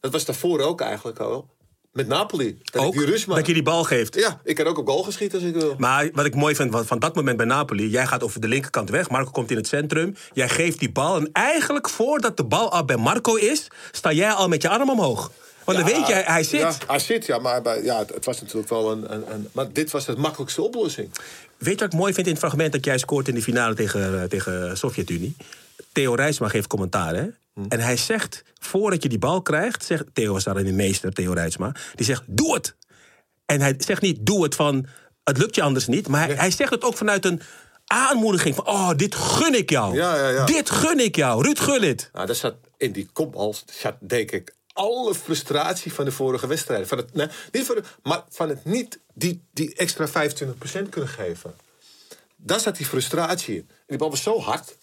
[0.00, 1.56] Dat was daarvoor ook eigenlijk al.
[1.92, 2.58] Met Napoli.
[2.62, 4.14] Dat Ook ik dat je die bal geeft.
[4.14, 5.74] Ja, ik kan ook op goal geschieten als ik wil.
[5.78, 7.88] Maar wat ik mooi vind van, van dat moment bij Napoli...
[7.88, 10.14] jij gaat over de linkerkant weg, Marco komt in het centrum...
[10.32, 13.66] jij geeft die bal en eigenlijk voordat de bal al bij Marco is...
[13.90, 15.30] sta jij al met je arm omhoog.
[15.74, 16.60] Want dan weet je, hij zit.
[16.60, 19.48] Ja, hij zit, ja, maar bij, ja, het, het was natuurlijk wel een, een, een...
[19.52, 21.10] Maar dit was de makkelijkste oplossing.
[21.58, 23.74] Weet je wat ik mooi vind in het fragment dat jij scoort in de finale
[23.74, 25.36] tegen, eh, tegen Sovjet-Unie?
[25.92, 27.26] Theo Rijsma geeft commentaar, hè?
[27.68, 31.32] En hij zegt, voordat je die bal krijgt, zegt, Theo was daarin de meester, Theo
[31.32, 32.76] Rijsma, die zegt, doe het!
[33.46, 34.86] En hij zegt niet, doe het van,
[35.24, 37.40] het lukt je anders niet, maar hij, hij zegt het ook vanuit een
[37.86, 39.94] aanmoediging van, oh, dit gun ik jou.
[39.94, 40.44] Ja, ja, ja.
[40.44, 42.10] Dit gun ik jou, Ruud Gullit.
[42.12, 46.88] Nou, daar zat in die kopbal zat, denk ik, alle frustratie van de vorige wedstrijd.
[46.88, 51.10] Van het, nee, niet van de- maar van het niet die, die extra 25% kunnen
[51.10, 51.56] geven.
[52.36, 53.66] Daar zat die frustratie in.
[53.68, 54.76] En die bal was zo hard.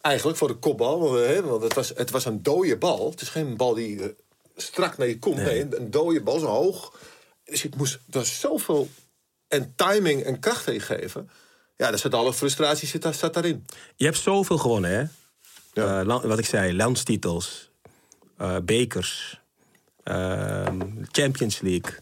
[0.00, 0.98] Eigenlijk voor de kopbal.
[1.42, 3.10] Want, het, was, het was een dode bal.
[3.10, 4.08] Het is geen bal die eh,
[4.56, 5.36] strak naar je komt.
[5.36, 6.98] Nee, een, een dode bal, zo hoog.
[7.44, 8.88] Dus ik moest er was zoveel
[9.48, 11.30] en timing en kracht in geven.
[11.76, 13.66] Ja, daar zat alle frustratie zit, daar- zat daarin.
[13.96, 15.04] Je hebt zoveel gewonnen, hè?
[15.82, 16.00] Ja.
[16.00, 17.70] Eh, wat ik zei, landstitels,
[18.44, 19.40] eh, bekers,
[20.04, 20.80] ehm,
[21.10, 21.98] Champions League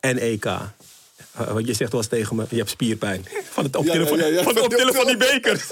[0.00, 0.44] en EK.
[1.32, 3.24] Want je zegt wel eens tegen me, je hebt spierpijn.
[3.50, 4.42] Van het optillen, ja, van, ja, ja.
[4.42, 5.68] van het optillen van die bekers.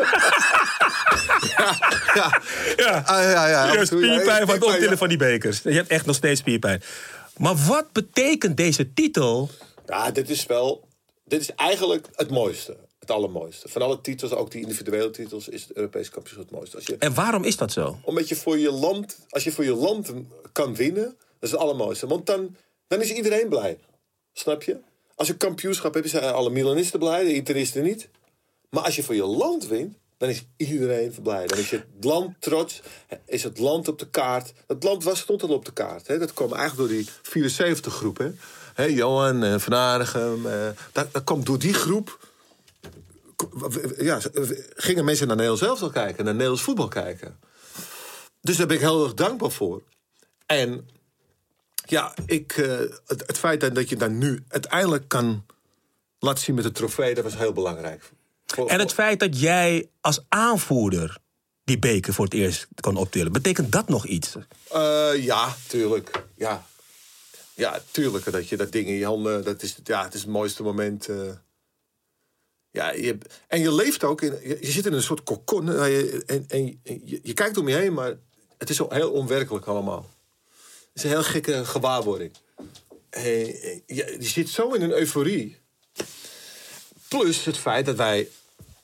[1.57, 2.41] Ja,
[2.77, 3.03] ja.
[3.05, 3.71] Ah, ja, ja.
[3.71, 5.61] Je hebt spierpijn van het optillen van die bekers.
[5.63, 6.83] Je hebt echt nog steeds spierpijn.
[7.37, 9.51] Maar wat betekent deze titel?
[9.87, 10.89] Ja, dit is wel.
[11.25, 12.77] Dit is eigenlijk het mooiste.
[13.07, 13.69] Het allermooiste.
[13.69, 16.77] Van alle titels, ook die individuele titels, is het Europees kampioenschap het mooiste.
[16.77, 17.99] Als je, En waarom is dat zo?
[18.03, 20.13] omdat je voor je land, als je voor je land
[20.53, 22.07] kan winnen, dat is het allermooiste.
[22.07, 23.79] Want dan, dan is iedereen blij.
[24.33, 24.77] Snap je?
[25.15, 28.09] Als je kampioenschap hebt, zijn alle Milanisten blij, de Interisten niet.
[28.71, 31.47] Maar als je voor je land wint, dan is iedereen blij.
[31.47, 32.81] Dan is je het land trots,
[33.27, 34.53] is het land op de kaart.
[34.67, 36.07] Het land was, stond al op de kaart.
[36.07, 36.19] Hè?
[36.19, 38.19] Dat kwam eigenlijk door die 74 groep.
[38.19, 38.31] Hè?
[38.75, 40.47] Hè, Johan en Van Aardigem.
[40.47, 42.33] eh, dat, dat kwam door die groep.
[43.99, 44.21] Ja,
[44.75, 47.39] gingen mensen naar Nederlands elftal kijken, naar Nederlands voetbal kijken.
[48.41, 49.83] Dus daar ben ik heel erg dankbaar voor.
[50.47, 50.89] En
[51.87, 55.47] Ja, ik, eh, het, het feit dat- je dan nu uiteindelijk kan
[56.19, 58.11] laten zien met de trofee, dat was heel belangrijk.
[58.47, 61.19] Voor- En het feit dat jij als aanvoerder
[61.65, 64.35] die beker voor het eerst kon optillen, betekent dat nog iets?
[64.71, 66.25] Eh, ja, tuurlijk.
[66.37, 66.67] Ja.
[67.55, 68.33] ja, tuurlijk.
[68.33, 71.09] Dat je dat ding in je handen, dat is, ja, het is het mooiste moment.
[71.09, 71.17] eh.
[72.75, 73.19] Ja, je,
[73.49, 75.69] en je leeft ook, in, je, je zit in een soort kokon.
[75.73, 78.15] eh, je- En, en je, je kijkt om je heen, maar
[78.59, 80.11] het is heel onwerkelijk allemaal.
[80.93, 82.33] Het is een heel gekke gewaarwording.
[83.11, 85.57] En je, je zit zo in een euforie.
[87.09, 88.29] Plus het feit dat wij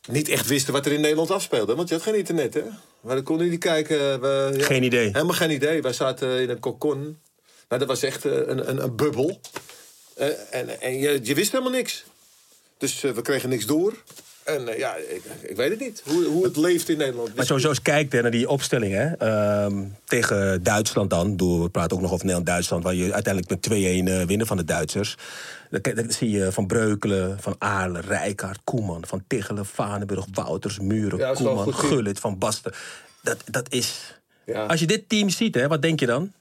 [0.09, 1.75] niet echt wisten wat er in Nederland afspeelde.
[1.75, 2.63] Want je had geen internet, hè?
[3.01, 4.21] We konden niet kijken.
[4.21, 5.05] We, ja, Geen idee.
[5.07, 5.83] Helemaal geen idee.
[5.83, 7.01] Wij zaten in een kokon.
[7.69, 9.41] Nou, dat was echt eh, een, een, een bubbel.
[10.15, 12.05] Eh, en en je, je wist helemaal niks.
[12.81, 13.95] Dus eh, we kregen niks door.
[14.45, 16.03] En eh, ja, ik, ik weet het niet.
[16.05, 17.35] Hoe, hoe het leeft in Nederland.
[17.35, 21.37] Maar sowieso eens kijkt hè, naar die opstelling hè, ehm, tegen Duitsland dan.
[21.37, 24.65] We praten ook nog over Nederland-Duitsland, waar je uiteindelijk met 2-1 eh, winnen van de
[24.65, 25.17] Duitsers.
[25.71, 31.33] Dan, zie je Van Breukelen, Van Aarle, Rijkaard, Koeman, Van Tichelen, Vanenburg, Wouters, Muren, Ja,
[31.33, 31.75] Koeman.
[31.75, 32.73] Gullit, Van Basten.
[33.23, 34.19] Dat, dat is...
[34.47, 34.67] Ja.
[34.67, 36.33] Als je dit team ziet, hè, wat denk je dan?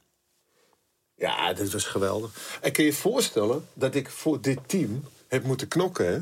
[1.16, 2.32] Ja, dat was geweldig.
[2.62, 6.22] En kun je je voorstellen dat ik voor dit team heb moeten knokken, hè?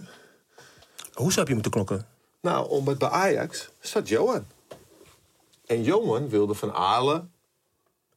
[1.14, 2.08] Hoezo heb je moeten knokken?
[2.42, 4.46] Nou, omdat bij Ajax zat Johan.
[5.66, 7.32] En Johan wilde van Aalen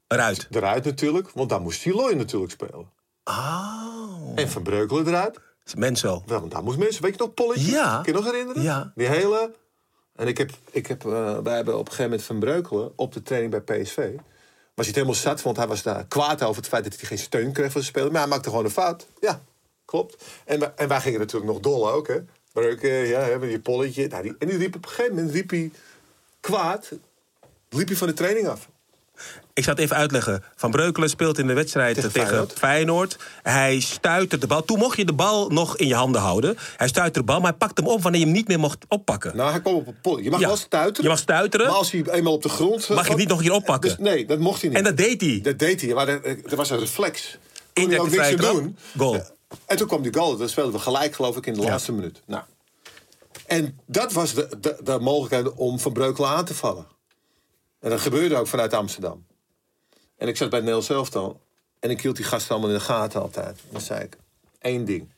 [0.08, 0.48] Eruit.
[0.50, 2.90] eruit natuurlijk, want daar moest Siloy natuurlijk spelen.
[3.24, 4.32] Oh.
[4.34, 5.40] En Van Breukelen eruit.
[5.76, 6.22] Menso.
[6.26, 7.70] Wel, want daar moest mensen, weet je nog, Polletje?
[7.70, 8.00] Ja.
[8.02, 8.62] Kun je nog herinneren?
[8.62, 8.92] Ja.
[8.94, 9.54] Die hele...
[10.16, 13.12] En ik heb, ik heb, eh, wij hebben op een gegeven moment Van Breukelen op
[13.12, 13.96] de training bij PSV...
[13.96, 14.16] was
[14.74, 17.18] hij het helemaal zat, want hij was daar kwaad over het feit dat hij geen
[17.18, 18.12] steun kreeg van zijn speler.
[18.12, 19.06] Maar hij maakte gewoon een fout.
[19.20, 19.40] Ja,
[19.90, 20.24] klopt.
[20.44, 22.16] En, wij- en wij gingen natuurlijk nog dol ook, hè.
[22.52, 24.08] Breuken, ja, hebben die Polletje.
[24.08, 25.70] Nou, die, en die riep op een gegeven moment riep hij
[26.40, 26.88] kwaad.
[27.68, 28.68] Liep hij van de training af.
[29.54, 30.44] Ik zal het even uitleggen.
[30.56, 32.58] Van Breukelen speelt in de wedstrijd Tegen tegen, Feyenoord.
[32.58, 33.16] Feyenoord.
[33.42, 34.64] Hij stuitert de bal.
[34.64, 36.56] Toen mocht je de bal nog in je handen houden.
[36.76, 38.84] Hij stuitert de bal, maar hij pakt hem op wanneer je hem niet meer mocht
[38.88, 39.36] oppakken.
[39.36, 40.24] Nou, hij kwam op een Polletje.
[40.24, 40.46] Je mag Ja.
[40.46, 41.02] wel stuiteren.
[41.02, 41.66] Je mag stuiteren.
[41.66, 42.88] Maar als hij eenmaal op de grond...
[42.88, 43.88] Mag je niet nog een keer oppakken?
[43.90, 44.78] Dus, nee, dat mocht hij niet.
[44.78, 45.40] En dat deed hij.
[45.42, 47.38] Dat deed hij, maar er, was een reflex.
[47.72, 48.76] Kon hij Indirecte ook niks aan doen.
[48.96, 49.22] Goal.
[49.66, 50.36] En toen kwam die goal.
[50.36, 51.68] Dat speelden we gelijk, geloof ik, in de Ja.
[51.68, 52.22] laatste minuut.
[52.26, 52.44] Nou.
[53.46, 56.86] En dat was de, de, de mogelijkheid om Van Breukelen aan te vallen.
[57.80, 59.26] En dat gebeurde ook vanuit Amsterdam.
[60.16, 61.40] En ik zat bij het Nederlands elftal.
[61.78, 63.58] En ik hield die gasten allemaal in de gaten altijd.
[63.58, 64.16] En dan zei ik,
[64.58, 65.08] één ding.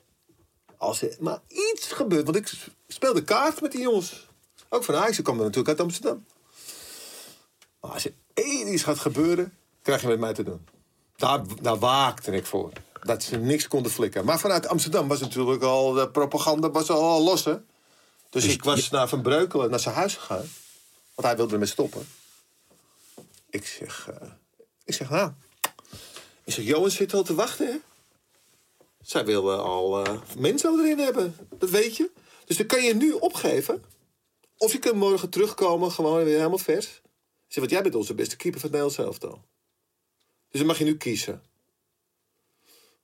[0.77, 2.25] Als er maar iets gebeurt...
[2.25, 2.53] Want ik
[2.89, 4.29] speelde kaart met die jongens.
[4.69, 6.25] Ook van Ajax, ik kwam er natuurlijk uit Amsterdam.
[7.81, 10.67] Maar als er één iets gaat gebeuren, krijg je met mij te doen.
[11.17, 12.73] Daar, daar waakte ik voor.
[13.03, 14.25] Dat ze niks konden flikken.
[14.25, 15.93] Maar vanuit Amsterdam was natuurlijk al...
[15.93, 17.57] De propaganda was al los, hè?
[18.31, 20.51] Dus ik was naar Van Breukelen, naar zijn huis gegaan.
[21.15, 22.07] Want hij wilde ermee stoppen.
[23.51, 24.09] Ik zeg...
[24.09, 24.29] eh,
[24.85, 25.33] ik zeg, nou...
[26.45, 27.77] Ik zeg, Johan zit al te wachten, hè?
[29.03, 31.37] Zij willen al eh, mensen erin hebben.
[31.59, 32.11] Dat weet je.
[32.45, 33.85] Dus dan kan je nu opgeven.
[34.57, 36.87] Of je kunt morgen terugkomen, gewoon weer helemaal vers.
[36.87, 37.03] Ik
[37.49, 39.43] zeg, want jij bent onze beste keeper van het Nederlands elftal.
[40.51, 41.43] Dus dan mag je nu kiezen.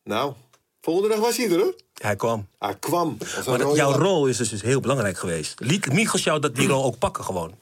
[0.09, 0.33] Nou,
[0.81, 1.75] volgende dag was hij er, hoor.
[1.95, 2.47] Hij kwam.
[2.59, 3.17] Hij kwam.
[3.19, 5.61] Maar dat- rode jouw rol is dus, dus heel belangrijk geweest.
[5.61, 7.55] Liet Michels jou dat, die rol ook pakken gewoon?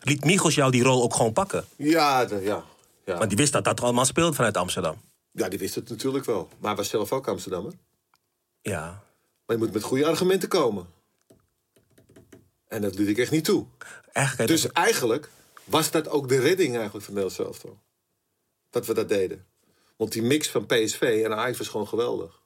[0.00, 1.64] Liet Michels jou die rol ook gewoon pakken?
[1.76, 2.64] Ja, de- ja.
[3.04, 3.16] Ja.
[3.18, 4.96] Want die wist dat dat allemaal speelt vanuit Amsterdam.
[5.32, 6.48] ja, die wist het natuurlijk wel.
[6.58, 7.72] Maar hij was zelf ook Amsterdammer.
[8.60, 9.02] Ja.
[9.46, 10.86] Maar je moet met goede argumenten komen.
[12.68, 13.64] En dat liet ik echt niet toe.
[14.12, 15.30] Eigenlijk, Dus eigenlijk
[15.64, 17.78] was dat ook de redding eigenlijk van Nederlands elftal.
[18.70, 19.44] Dat we dat deden.
[19.96, 22.42] Want die mix van PSV en Ajax was gewoon geweldig.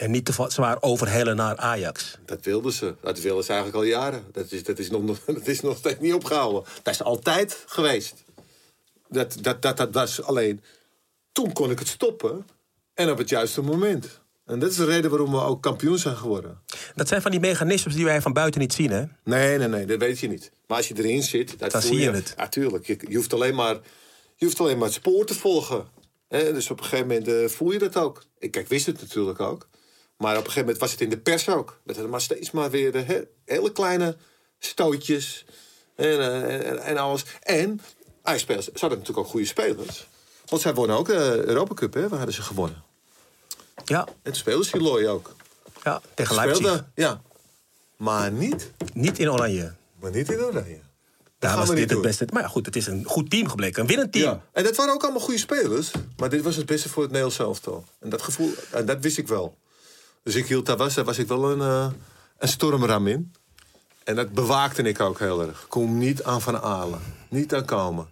[0.00, 2.18] En niet te zwaar overhellen naar Ajax.
[2.24, 2.94] Dat wilden ze.
[3.00, 4.24] Dat wilden ze eigenlijk al jaren.
[4.32, 6.64] Dat is, dat is, nog, dat is nog steeds niet opgehouden.
[6.82, 8.24] Dat is altijd geweest.
[9.08, 10.62] Dat, dat, dat, dat was alleen...
[11.32, 12.46] Toen kon ik het stoppen.
[12.94, 14.20] En op het juiste moment.
[14.46, 16.60] En dat is de reden waarom we ook kampioen zijn geworden.
[16.94, 19.04] Dat zijn van die mechanismes die wij van buiten niet zien, hè?
[19.24, 20.50] Nee, nee, nee, dat weet je niet.
[20.66, 22.34] Maar als je erin zit, dat Dan zie je het.
[22.36, 22.86] Ja, tuurlijk.
[22.86, 23.78] Je, je, hoeft alleen maar,
[24.36, 25.86] je hoeft alleen maar het spoor te volgen.
[26.38, 28.24] Dus op een gegeven moment eh, voel je dat ook.
[28.38, 29.68] Ik, ik wist het natuurlijk ook.
[30.16, 31.80] Maar op een gegeven moment was het in de pers ook.
[31.84, 34.16] Dat er maar steeds maar weer de he- hele kleine
[34.58, 35.44] stootjes
[35.94, 37.24] en, eh, en, en alles.
[37.40, 37.80] En
[38.22, 40.08] hij speelde, ze hadden natuurlijk ook goede spelers.
[40.46, 42.08] Want zij wonnen ook de Europa Cup, hè?
[42.08, 42.82] Waar hadden ze gewonnen?
[43.84, 45.34] Ja, En toen speelde Siloy ook.
[45.82, 46.56] ja tegen Leipzig.
[46.56, 47.22] Speelde, ja.
[47.96, 49.74] Maar niet, Niet in Oranje.
[50.00, 50.78] maar niet in Oranje.
[51.48, 52.02] Daar was dit het doen.
[52.02, 52.26] beste.
[52.32, 53.80] Maar ja, goed, het is een goed team gebleken.
[53.82, 54.24] Een winnend team.
[54.24, 54.40] Ja.
[54.52, 55.90] En dat waren ook allemaal goede spelers.
[56.16, 57.84] Maar dit was het beste voor het Nederlands elftal.
[58.00, 59.56] En dat gevoel, en dat wist ik wel.
[60.22, 61.86] Dus ik hield, daar was, daar was ik wel een, eh,
[62.38, 63.32] een stormram in.
[64.04, 65.66] En dat bewaakte ik ook heel erg.
[65.68, 67.00] Kom niet aan Van Alen.
[67.28, 68.08] Niet aan komen.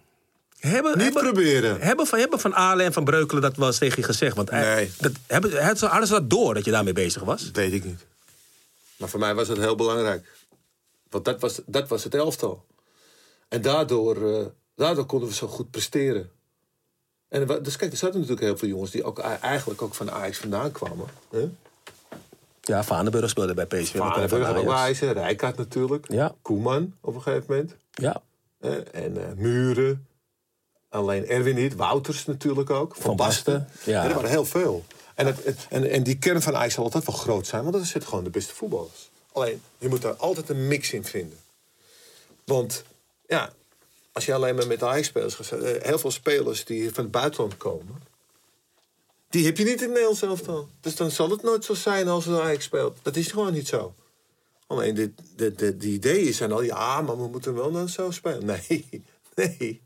[0.59, 1.81] Hebben, Niet hebben, proberen.
[1.81, 4.35] Hebben van, hebben van Aalen en van Breukelen dat wel eens tegen je gezegd?
[4.35, 4.91] Want hij- Nee.
[4.99, 7.49] dat, hebben, hadden ze dat door dat je daarmee bezig was?
[7.53, 8.05] Weet ik niet.
[8.97, 10.31] Maar voor mij was het heel belangrijk.
[11.09, 12.65] Want dat was, dat was het elftal.
[13.53, 14.45] En daardoor, eh,
[14.75, 16.29] daardoor konden we zo goed presteren.
[17.27, 20.11] En er dus kijk, er zaten natuurlijk heel veel jongens die ook, eigenlijk ook van
[20.11, 21.05] Ajax vandaan kwamen.
[21.29, 21.49] Hè?
[22.61, 23.95] Ja, Vaneburg speelde bij PSV.
[23.95, 24.99] maar kwam van Varenburg, Ajax.
[24.99, 26.11] Rijkaard natuurlijk.
[26.11, 26.35] Ja.
[26.41, 27.75] Koeman op een gegeven moment.
[27.91, 28.21] Ja?
[28.91, 30.07] En eh, Muren.
[30.89, 31.75] Alleen Erwin niet.
[31.75, 32.93] Wouters natuurlijk ook.
[32.95, 34.03] Van, Van Basten, ja.
[34.07, 34.83] Er waren heel veel.
[35.15, 37.63] En, het, het- en, en die kern van Ajax zal altijd wel groot zijn.
[37.63, 39.09] Want er zitten gewoon de beste voetballers.
[39.31, 41.37] Alleen, je moet daar altijd een mix in vinden.
[42.43, 42.83] Want,
[43.27, 43.53] ja,
[44.11, 48.11] als je alleen maar met Ajax-spelers eh, Heel veel spelers die van het buitenland komen...
[49.33, 50.69] Die heb je niet in het Nederlands elftal.
[50.81, 52.97] Dus dan zal het nooit zo zijn als een Ajax speelt.
[53.01, 53.93] Dat is gewoon niet zo.
[54.67, 58.11] Alleen de, de, de, de ideeën zijn al, ja, maar we moeten wel dan zo
[58.11, 58.45] spelen.
[58.55, 59.03] Nee,
[59.35, 59.81] nee,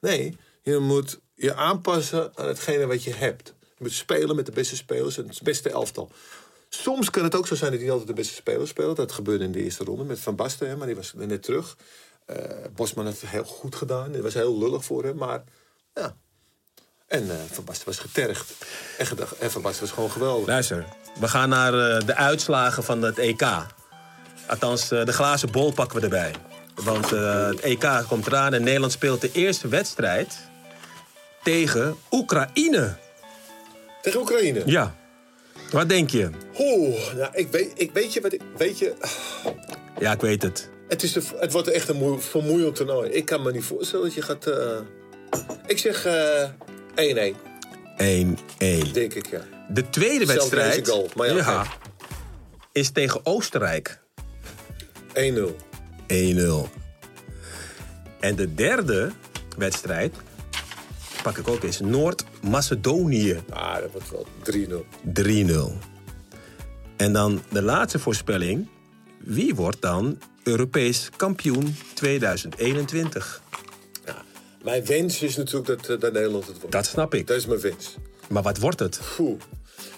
[0.00, 0.36] nee.
[0.62, 3.54] Je moet je aanpassen aan hetgene wat je hebt.
[3.58, 6.10] Je moet spelen met de beste spelers en het beste elftal.
[6.68, 8.96] Soms kan het ook zo zijn dat niet altijd de beste spelers speelt.
[8.96, 11.76] Dat gebeurde in de eerste ronde met Van Basten, maar die was net terug.
[12.26, 12.36] Eh,
[12.74, 14.12] Bosman heeft het heel goed gedaan.
[14.12, 15.42] Het was heel lullig voor hem, maar
[15.94, 16.16] ja.
[17.06, 18.52] En eh, Van Basten was getergd.
[18.98, 19.06] En,
[19.38, 20.46] en Van Basten was gewoon geweldig.
[20.46, 20.84] luister.
[21.20, 23.42] We gaan naar eh, de uitslagen van het EK.
[24.46, 26.34] Althans, de glazen bol pakken we erbij.
[26.74, 30.38] Want eh, het EK komt eraan en Nederland speelt de eerste wedstrijd
[31.42, 32.96] tegen Oekraïne.
[34.02, 34.62] Tegen Oekraïne.
[34.66, 34.94] Ja.
[35.70, 36.30] Wat denk je?
[36.58, 38.40] Oeh, nou, ik weet, ik weet je wat ik.
[38.56, 38.94] Weet je,
[39.98, 40.68] Ja, ik weet het.
[40.92, 43.10] Het, is de, het wordt echt een moe- vermoeiend toernooi.
[43.10, 44.46] Ik kan me niet voorstellen dat je gaat.
[44.46, 44.78] eh,
[45.66, 46.48] ik zeg eh
[46.94, 47.36] 1-1,
[47.96, 48.92] 1-1.
[48.92, 49.40] denk ik, ja.
[49.68, 51.66] De tweede Zelfs wedstrijd goal, maar ja,
[52.72, 54.00] is tegen Oostenrijk.
[55.14, 55.56] 1-0.
[56.06, 56.68] 1-0.
[58.20, 59.10] En de derde
[59.58, 60.16] wedstrijd,
[61.22, 63.42] pak ik ook eens, Noord-Macedonië.
[63.50, 64.84] Ah, dat wordt wel 3-0.
[65.02, 65.78] 3-0.
[66.96, 68.68] En dan de laatste voorspelling.
[69.18, 73.42] Wie wordt dan Europees kampioen 2021?
[74.62, 76.72] Mijn wens is natuurlijk dat, eh, dat Nederland het wordt.
[76.72, 77.26] Dat snap ik.
[77.26, 77.96] Dat is mijn wens.
[78.28, 79.00] Maar wat wordt het?
[79.16, 79.40] Poeh.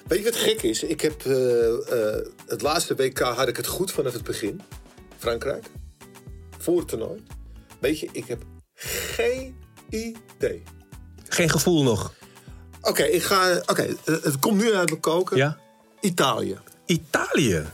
[0.07, 0.83] Weet je wat gek is?
[0.83, 4.61] Ik heb eh, eh, het laatste WK had ik het goed vanaf het begin.
[5.19, 5.65] Frankrijk.
[6.59, 7.23] Voor het toernooi.
[7.79, 8.43] Weet je, ik heb
[8.75, 9.57] geen
[9.89, 10.63] idee.
[11.29, 12.15] Geen gevoel nog.
[12.81, 13.63] Oké, ik ga.
[13.67, 15.37] Oké, het komt nu uit mijn koken.
[15.37, 15.59] Ja?
[16.01, 16.59] Italië.
[16.87, 17.65] Italië.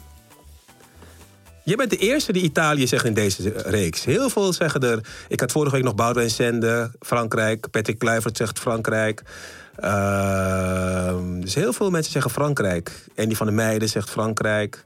[1.71, 4.05] Je bent de eerste die Italië zegt in deze reeks.
[4.05, 5.09] Heel veel zeggen er.
[5.29, 7.71] Ik had vorige week nog Boudewijn Sende, Frankrijk.
[7.71, 9.23] Patrick Kluivert zegt Frankrijk.
[9.77, 13.05] Ehm, dus heel veel mensen zeggen Frankrijk.
[13.15, 14.85] En die van de Meiden zegt Frankrijk.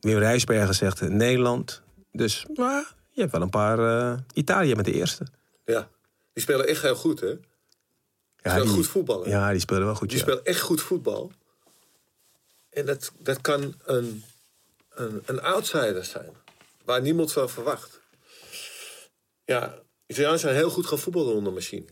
[0.00, 1.82] Wim Rijsbergen zegt Nederland.
[2.12, 3.78] Dus maar, je hebt wel een paar.
[3.78, 5.26] eh, Italië met de eerste.
[5.64, 5.88] Ja.
[6.32, 7.26] Die spelen echt heel goed, hè?
[8.36, 9.28] Ja, spelen goed voetballen.
[9.28, 10.08] Ja, die spelen wel goed.
[10.08, 10.22] Die ja.
[10.24, 11.32] spelen echt goed voetbal.
[12.70, 14.24] En dat, dat kan een,
[14.96, 16.30] een, een outsider zijn.
[16.84, 18.00] Waar niemand van verwacht.
[19.44, 19.74] Ja,
[20.06, 21.86] Italianen zijn heel goed gaan voetballen onder machine.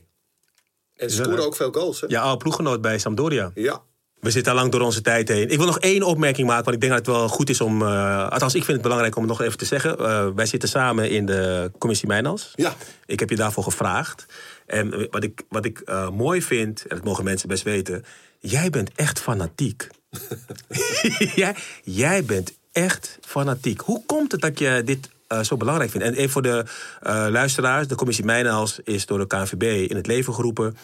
[0.97, 2.07] En ze scoren ook veel goals, hè?
[2.07, 3.51] Ja, oude ploeggenoot bij Sampdoria.
[3.55, 3.83] Ja.
[4.21, 5.51] We zitten al lang door onze tijd heen.
[5.51, 7.83] Ik wil nog één opmerking maken, want ik denk dat het wel goed is om...
[7.83, 9.99] eh, althans, ik vind het belangrijk om het nog even te zeggen.
[9.99, 12.53] Eh, wij zitten samen in de commissie Mijnals.
[12.55, 12.75] Ja.
[13.07, 14.27] Ik heb je daarvoor gevraagd.
[14.67, 18.05] En wat ik, wat ik eh, mooi vind, en dat mogen mensen best weten...
[18.39, 19.89] jij bent echt fanatiek.
[21.35, 23.81] jij, jij bent echt fanatiek.
[23.81, 26.07] Hoe komt het dat je dit eh, zo belangrijk vindt?
[26.07, 26.65] En even voor de
[27.03, 27.87] eh, luisteraars...
[27.89, 30.77] de commissie Mijnals is door de KNVB in het leven geroepen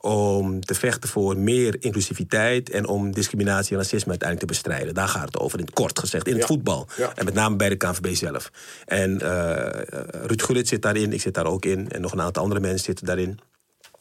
[0.00, 4.94] om te vechten voor meer inclusiviteit en om discriminatie en racisme uiteindelijk te bestrijden.
[4.94, 6.46] Daar gaat het over, in het kort gezegd, in het Ja.
[6.46, 6.86] voetbal.
[6.96, 7.12] Ja.
[7.14, 8.50] En met name bij de KNVB zelf.
[8.86, 9.80] En eh
[10.26, 11.88] Ruud Gullit zit daarin, ik zit daar ook in.
[11.90, 13.38] En nog een aantal andere mensen zitten daarin.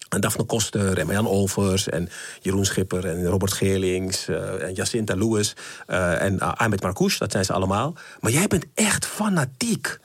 [0.09, 2.09] En Daphne Koster en Marjan Olvers en
[2.41, 5.55] Jeroen Schipper en Robert Geerlings eh, en Jacinta Lewis
[5.87, 7.93] eh, en uh, Ahmed Marcouch, dat zijn ze allemaal.
[8.19, 9.97] Maar jij bent echt fanatiek.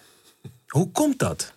[0.66, 1.52] Hoe komt dat?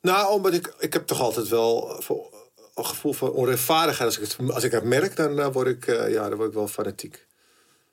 [0.00, 2.30] Nou, omdat ik, ik heb toch altijd wel voor,
[2.74, 4.08] een gevoel van onrechtvaardigheid.
[4.08, 6.48] Als ik het, als ik het merk, dan, dan word ik, eh, ja, dan word
[6.48, 7.26] ik wel fanatiek.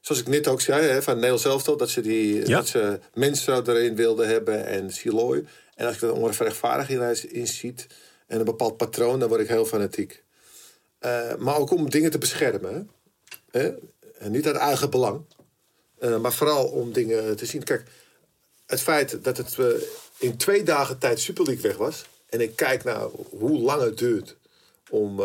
[0.01, 2.57] Zoals ik net ook zei, hè, van Nederland zelf dat ze die Ja.
[2.57, 5.45] dat ze mensen erin wilden hebben en Siloy.
[5.75, 7.87] En als ik dat onrechtvaardigheid in ziet
[8.27, 10.23] en een bepaald patroon, dan word ik heel fanatiek.
[10.99, 12.89] Eh, maar ook om dingen te beschermen.
[13.51, 13.71] Hè?
[14.17, 15.21] En niet uit eigen belang.
[15.99, 17.63] Eh, maar vooral om dingen te zien.
[17.63, 17.83] Kijk,
[18.65, 19.65] het feit dat het eh,
[20.17, 22.05] in twee dagen tijd Super League weg was.
[22.29, 24.37] En ik kijk naar hoe lang het duurt
[24.89, 25.21] om,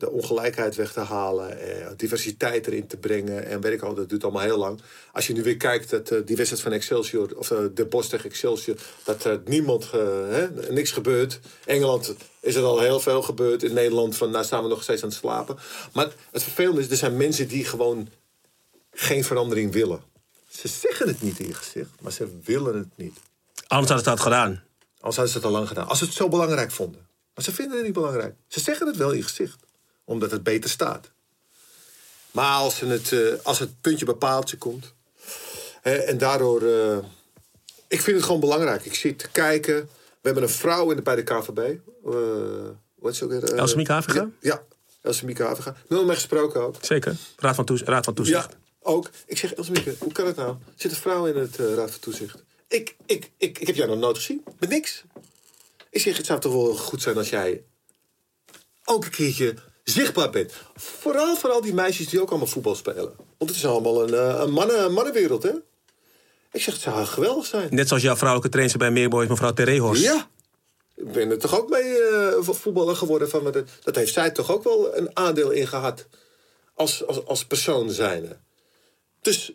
[0.00, 3.46] de ongelijkheid weg te halen, eh, diversiteit erin te brengen.
[3.46, 4.80] En weet ik al, dat duurt allemaal heel lang.
[5.12, 8.08] Als je nu weer kijkt, dat, eh, die wedstrijd van Excelsior, of eh, de Bos
[8.08, 9.90] tegen Excelsior, dat er niemand, eh,
[10.28, 11.40] hè, niks gebeurt.
[11.64, 13.62] Engeland is er al heel veel gebeurd.
[13.62, 15.56] In Nederland, van, daar staan we nog steeds aan het slapen.
[15.92, 18.08] Maar het vervelende is, er zijn mensen die gewoon
[18.92, 20.02] geen verandering willen.
[20.48, 23.18] Ze zeggen het niet in je gezicht, maar ze willen het niet.
[23.66, 24.62] Anders hadden ze dat gedaan.
[25.00, 25.88] Als hadden ze het al lang gedaan.
[25.88, 27.08] Als ze het zo belangrijk vonden.
[27.34, 28.34] Maar ze vinden het niet belangrijk.
[28.48, 29.58] Ze zeggen het wel in je gezicht.
[30.10, 31.10] Omdat het beter staat.
[32.30, 34.94] Maar als, ze het, eh, als het puntje bij paaltje komt.
[35.80, 36.62] hè, en daardoor...
[36.62, 36.98] eh,
[37.88, 38.84] ik vind het gewoon belangrijk.
[38.84, 39.74] Ik zit te kijken.
[40.10, 41.76] We hebben een vrouw in de, bij de KVB.
[42.94, 43.44] wat is ook weer?
[43.52, 44.30] eh, Elsemieke Haviga?
[44.40, 44.62] Ja,
[45.02, 45.76] Elsemieke Haviga.
[45.88, 46.74] Nul mee gesproken ook.
[46.80, 47.16] Zeker.
[47.36, 48.50] Raad van, toez- Raad van Toezicht.
[48.52, 49.10] Ja, ook.
[49.26, 50.50] Ik zeg, Elsemieke, hoe kan het nou?
[50.50, 52.42] Er zit een vrouw in het Raad van Toezicht.
[52.68, 54.44] Ik, ik, ik, ik heb jou nog nooit gezien.
[54.58, 55.02] Met niks.
[55.90, 57.64] Ik zeg, het zou toch wel goed zijn als jij
[58.84, 59.54] ook een keertje
[59.90, 60.52] zichtbaar bent.
[60.74, 63.12] Vooral voor al die meisjes die ook allemaal voetbal spelen.
[63.38, 65.52] Want het is allemaal een, eh, een, mannen, een mannenwereld, hè?
[66.52, 67.74] Ik zeg, het zou geweldig zijn.
[67.74, 70.02] Net zoals jouw vrouwelijke trainer bij Meerboys, mevrouw Terehorst.
[70.02, 70.28] Ja.
[70.96, 73.30] Ik ben er toch ook mee eh, vo- voetballer geworden.
[73.30, 76.06] Van, dat, heeft zij toch ook wel een aandeel in gehad.
[76.74, 78.38] Als, als, als persoon zijnde.
[79.20, 79.52] Dus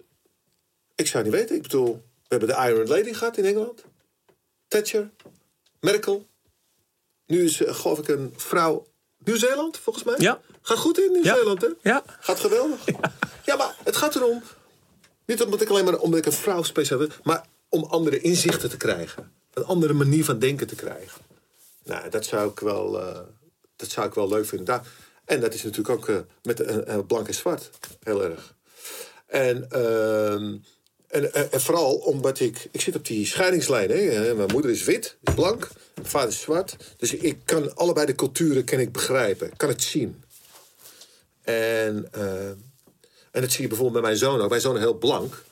[0.95, 1.55] ik zou niet weten.
[1.55, 3.83] Ik bedoel, we hebben de Iron Lady gehad in Engeland.
[4.67, 5.09] Thatcher.
[5.79, 6.27] Merkel.
[7.25, 8.87] Nu is, geloof ik, een vrouw...
[9.25, 10.15] Nieuw-Zeeland, volgens mij?
[10.17, 10.41] Ja.
[10.61, 11.67] Gaat goed in Nieuw-Zeeland, hè?
[11.81, 12.03] Ja.
[12.19, 12.79] Gaat geweldig.
[13.45, 13.55] Ja.
[13.55, 14.43] maar het gaat erom...
[15.25, 17.11] Niet omdat ik alleen maar omdat ik een vrouw speciaal ben...
[17.23, 19.31] maar om andere inzichten te krijgen.
[19.53, 21.21] Een andere manier van denken te krijgen.
[21.83, 23.19] Nou, dat zou ik wel, eh,
[23.75, 24.65] dat zou ik wel leuk vinden.
[24.65, 24.87] Daar,
[25.25, 27.69] en dat is natuurlijk ook eh, met eh, blank en zwart
[28.03, 28.55] heel erg.
[29.25, 30.57] En, ehm,
[31.15, 32.67] en, en, vooral omdat ik...
[32.71, 33.89] Ik zit op die scheidingslijn.
[33.89, 33.95] Hè?
[33.95, 35.69] Eh, Mijn moeder is wit, is blank.
[35.95, 36.75] Mijn vader is zwart.
[36.97, 39.57] Dus ik kan allebei de culturen kan ik begrijpen.
[39.57, 40.23] Kan het zien.
[41.41, 42.49] En, eh,
[43.31, 44.49] en dat zie je bijvoorbeeld bij mijn zoon ook.
[44.49, 45.43] Mijn zoon is heel blank.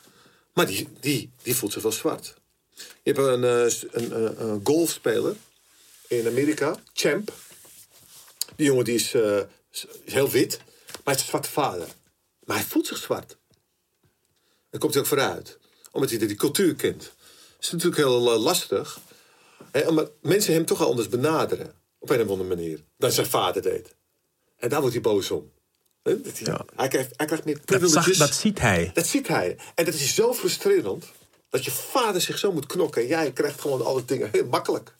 [0.53, 2.33] Maar die, die, die voelt zich wel zwart.
[2.75, 5.35] Je hebt een, eh, een, een, golfspeler
[6.07, 7.31] in Amerika, Champ.
[8.55, 9.39] Die jongen die is, eh,
[9.71, 11.87] is heel wit, maar hij heeft een zwarte vader.
[12.43, 13.37] Maar hij voelt zich zwart.
[14.73, 15.57] Daar komt hij ook vooruit.
[15.91, 17.01] Omdat hij die cultuur kent.
[17.01, 18.99] Dat is natuurlijk heel eh, lastig.
[19.71, 21.73] Hè, omdat mensen hem toch wel anders benaderen.
[21.99, 22.83] Op een of andere manier.
[22.97, 23.95] Dan zijn vader deed.
[24.57, 25.51] En daar wordt hij boos om.
[26.01, 28.17] Dat hij, hij, krijgt, hij krijgt meer Dat, zag, privileges.
[28.17, 28.91] dat ziet hij.
[28.93, 29.57] Dat ziet hij.
[29.75, 31.05] En dat is zo frustrerend.
[31.49, 33.01] Dat je vader zich zo moet knokken.
[33.01, 34.95] En jij krijgt gewoon alle dingen heel makkelijk.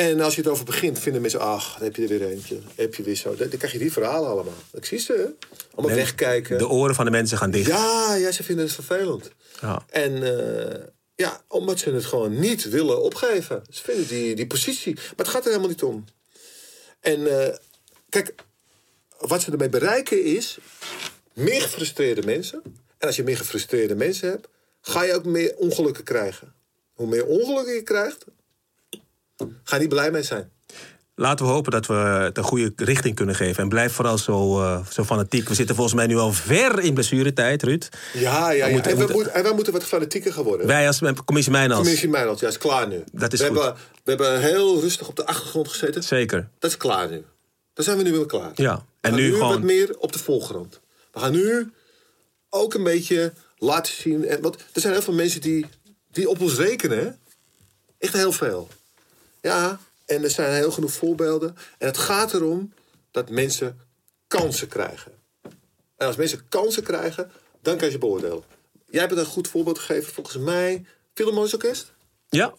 [0.00, 1.40] En als je het over begint, vinden mensen...
[1.40, 2.58] ach, dan heb je er weer eentje.
[2.74, 3.36] Heb je weer zo.
[3.36, 4.54] Dan, dan krijg je die verhalen allemaal.
[4.72, 5.46] Ik zie ze, hè?
[5.74, 6.58] Allemaal wegkijken.
[6.58, 7.66] De oren van de mensen gaan dicht.
[7.66, 9.30] Ja, ja, ze vinden het vervelend.
[9.60, 9.84] Ja.
[9.90, 13.62] En eh, ja, omdat ze het gewoon niet willen opgeven.
[13.70, 14.94] Ze vinden die, die positie.
[14.94, 16.04] Maar het gaat er helemaal niet om.
[17.00, 17.56] En eh,
[18.08, 18.34] kijk,
[19.18, 20.58] wat ze ermee bereiken is
[21.32, 22.62] meer gefrustreerde mensen.
[22.98, 24.48] En als je meer gefrustreerde mensen hebt,
[24.80, 26.54] ga je ook meer ongelukken krijgen.
[26.92, 28.24] Hoe meer ongelukken je krijgt,
[29.64, 30.50] ga niet blij mee zijn.
[31.14, 33.62] Laten we hopen dat we het een goede richting kunnen geven.
[33.62, 35.48] En blijf vooral zo, eh, zo fanatiek.
[35.48, 37.88] We zitten volgens mij nu al ver in blessuretijd, Ruud.
[38.12, 38.72] Ja, ja, ja.
[38.72, 40.66] moeten- en, we moeten- moeten, en wij moeten wat fanatieker geworden.
[40.66, 41.80] Wij als commissie Mijnals.
[41.82, 43.04] Commissie Mijnland, ja, is klaar nu.
[43.12, 43.54] Dat is we, goed.
[43.56, 46.02] Hebben, we hebben heel rustig op de achtergrond gezeten.
[46.02, 46.48] Zeker.
[46.58, 47.24] Dat is klaar nu.
[47.74, 48.50] Daar zijn we nu weer klaar.
[48.54, 48.74] Ja.
[48.76, 50.80] We En gaan nu nu gewoon- wat meer op de voorgrond.
[51.12, 51.72] We gaan nu
[52.48, 54.26] ook een beetje laten zien.
[54.26, 55.66] En, want er zijn heel veel mensen die,
[56.10, 56.98] die op ons rekenen.
[56.98, 57.08] Hè?
[57.98, 58.68] Echt heel veel.
[59.40, 61.56] Ja, en er zijn heel genoeg voorbeelden.
[61.78, 62.72] En het gaat erom
[63.10, 63.80] dat mensen
[64.26, 65.12] kansen krijgen.
[65.96, 67.30] En als mensen kansen krijgen,
[67.62, 68.42] dan kan je ze beoordelen.
[68.90, 70.84] Jij hebt een goed voorbeeld gegeven, volgens mij.
[71.14, 71.92] Philharmonisch Orkest?
[72.28, 72.54] Ja.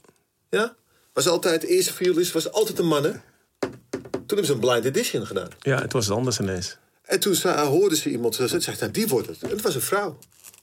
[0.49, 0.75] Ja?
[1.13, 3.11] Was altijd, de eerste violist was altijd een man, hè?
[3.11, 5.49] Toen hebben ze een blind edition gedaan.
[5.59, 6.77] ja, het was anders ineens.
[7.01, 9.43] En toen hoorden ze iemand zeggen, zei, nou, die wordt het.
[9.43, 10.17] En het was een vrouw.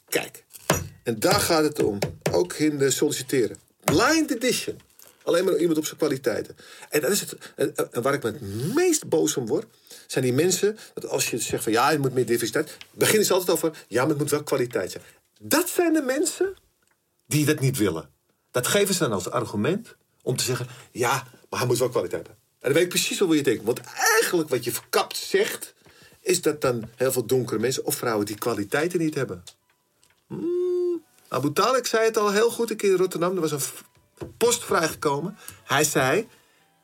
[0.08, 0.44] Kijk.
[1.02, 1.98] En daar gaat het om.
[2.32, 3.56] Ook in de solliciteren.
[3.84, 4.80] Blind edition.
[5.28, 6.56] Alleen maar iemand op zijn kwaliteiten.
[6.88, 9.66] En, dat is het, en, waar ik me het meest boos om word...
[10.06, 11.72] zijn die mensen, dat als je zegt van...
[11.72, 12.76] ja, je moet meer diversiteit...
[12.90, 13.84] beginnen ze altijd over...
[13.88, 15.04] ja, maar het moet wel kwaliteit zijn.
[15.40, 16.54] Dat zijn de mensen
[17.26, 18.10] die dat niet willen.
[18.50, 20.66] Dat geven ze dan als argument om te zeggen...
[20.92, 22.42] ja, maar hij moet wel kwaliteit hebben.
[22.58, 23.64] En dan weet ik precies wat je denkt.
[23.64, 23.80] Want
[24.20, 25.74] eigenlijk wat je verkapt zegt...
[26.20, 28.26] is dat dan heel veel donkere mensen of vrouwen...
[28.26, 29.42] die kwaliteiten niet hebben.
[30.26, 33.34] Hmm, Abu Talib zei het al heel goed een keer in Rotterdam.
[33.34, 33.60] Er was een
[34.36, 35.38] post vrijgekomen.
[35.64, 36.28] Hij zei,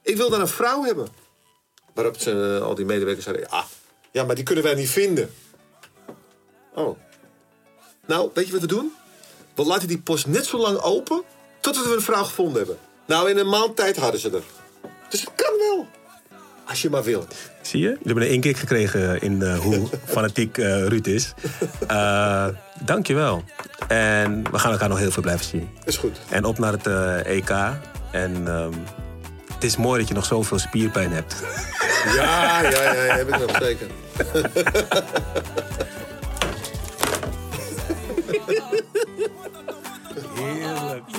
[0.03, 1.09] ik wil dan een vrouw hebben.
[1.95, 3.47] Waarop ze, al die medewerkers zeiden...
[3.51, 3.65] ja,
[4.11, 5.35] ja, maar die kunnen wij niet vinden.
[6.75, 6.99] Oh.
[8.07, 8.93] Nou, weet je wat we doen?
[9.55, 11.23] We laten die post net zo lang open...
[11.61, 12.79] totdat we een vrouw gevonden hebben.
[13.07, 14.43] Nou, in een maand tijd hadden ze er.
[15.09, 15.54] Dus het kan.
[16.75, 17.27] Als je maar wil.
[17.61, 17.87] Zie je?
[17.87, 21.35] Jullie hebben een inkijk gekregen in eh, hoe fanatiek eh Ruud is.
[21.87, 22.47] Eh
[22.85, 23.45] dankjewel.
[23.89, 25.69] En we gaan elkaar nog heel veel blijven zien.
[25.85, 26.19] Is goed.
[26.29, 26.87] En op naar het
[27.27, 27.51] EK.
[28.11, 28.73] En ehm,
[29.55, 31.35] het is mooi dat je nog zoveel spierpijn hebt.
[32.17, 33.87] Ja, ja, ja, ja, heb ik nog zeker.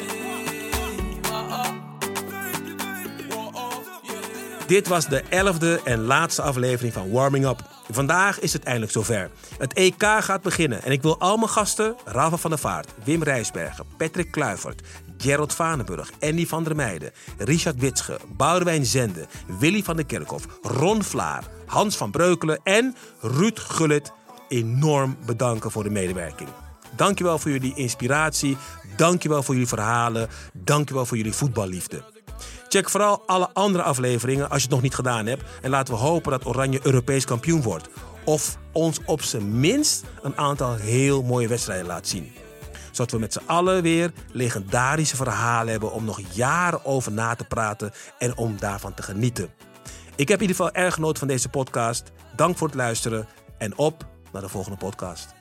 [4.68, 7.61] Dit was de elfde en laatste aflevering van Warming Up.
[7.89, 9.30] Vandaag is het eindelijk zover.
[9.57, 11.95] Het EK gaat beginnen en ik wil al mijn gasten...
[12.05, 14.82] Rafa van der Vaart, Wim Rijsbergen, Patrick Kluivert...
[15.18, 17.11] Gerald Vanenburg, Andy van der Meijden...
[17.38, 19.26] Richard Witsche, Boudewijn Zende...
[19.59, 21.43] Willy van der Kerkhof, Ron Vlaar...
[21.66, 24.11] Hans van Breukelen en Ruud Gullit...
[24.47, 26.49] enorm bedanken voor de medewerking.
[26.95, 28.57] Dankjewel voor jullie inspiratie.
[28.95, 30.28] Dankjewel voor jullie verhalen.
[30.53, 32.14] Dankjewel voor jullie voetballiefde.
[32.76, 35.44] Check vooral alle andere afleveringen als je het nog niet gedaan hebt.
[35.62, 37.90] En laten we hopen dat Oranje Europees kampioen wordt.
[38.24, 42.32] Of ons op zijn minst een aantal heel mooie wedstrijden laat zien.
[42.92, 47.44] Zodat we met z'n allen weer legendarische verhalen hebben om nog jaren over na te
[47.44, 49.50] praten en om daarvan te genieten.
[50.16, 52.12] Ik heb in ieder geval erg genoten van deze podcast.
[52.36, 55.35] Dank voor het luisteren en op naar de volgende podcast.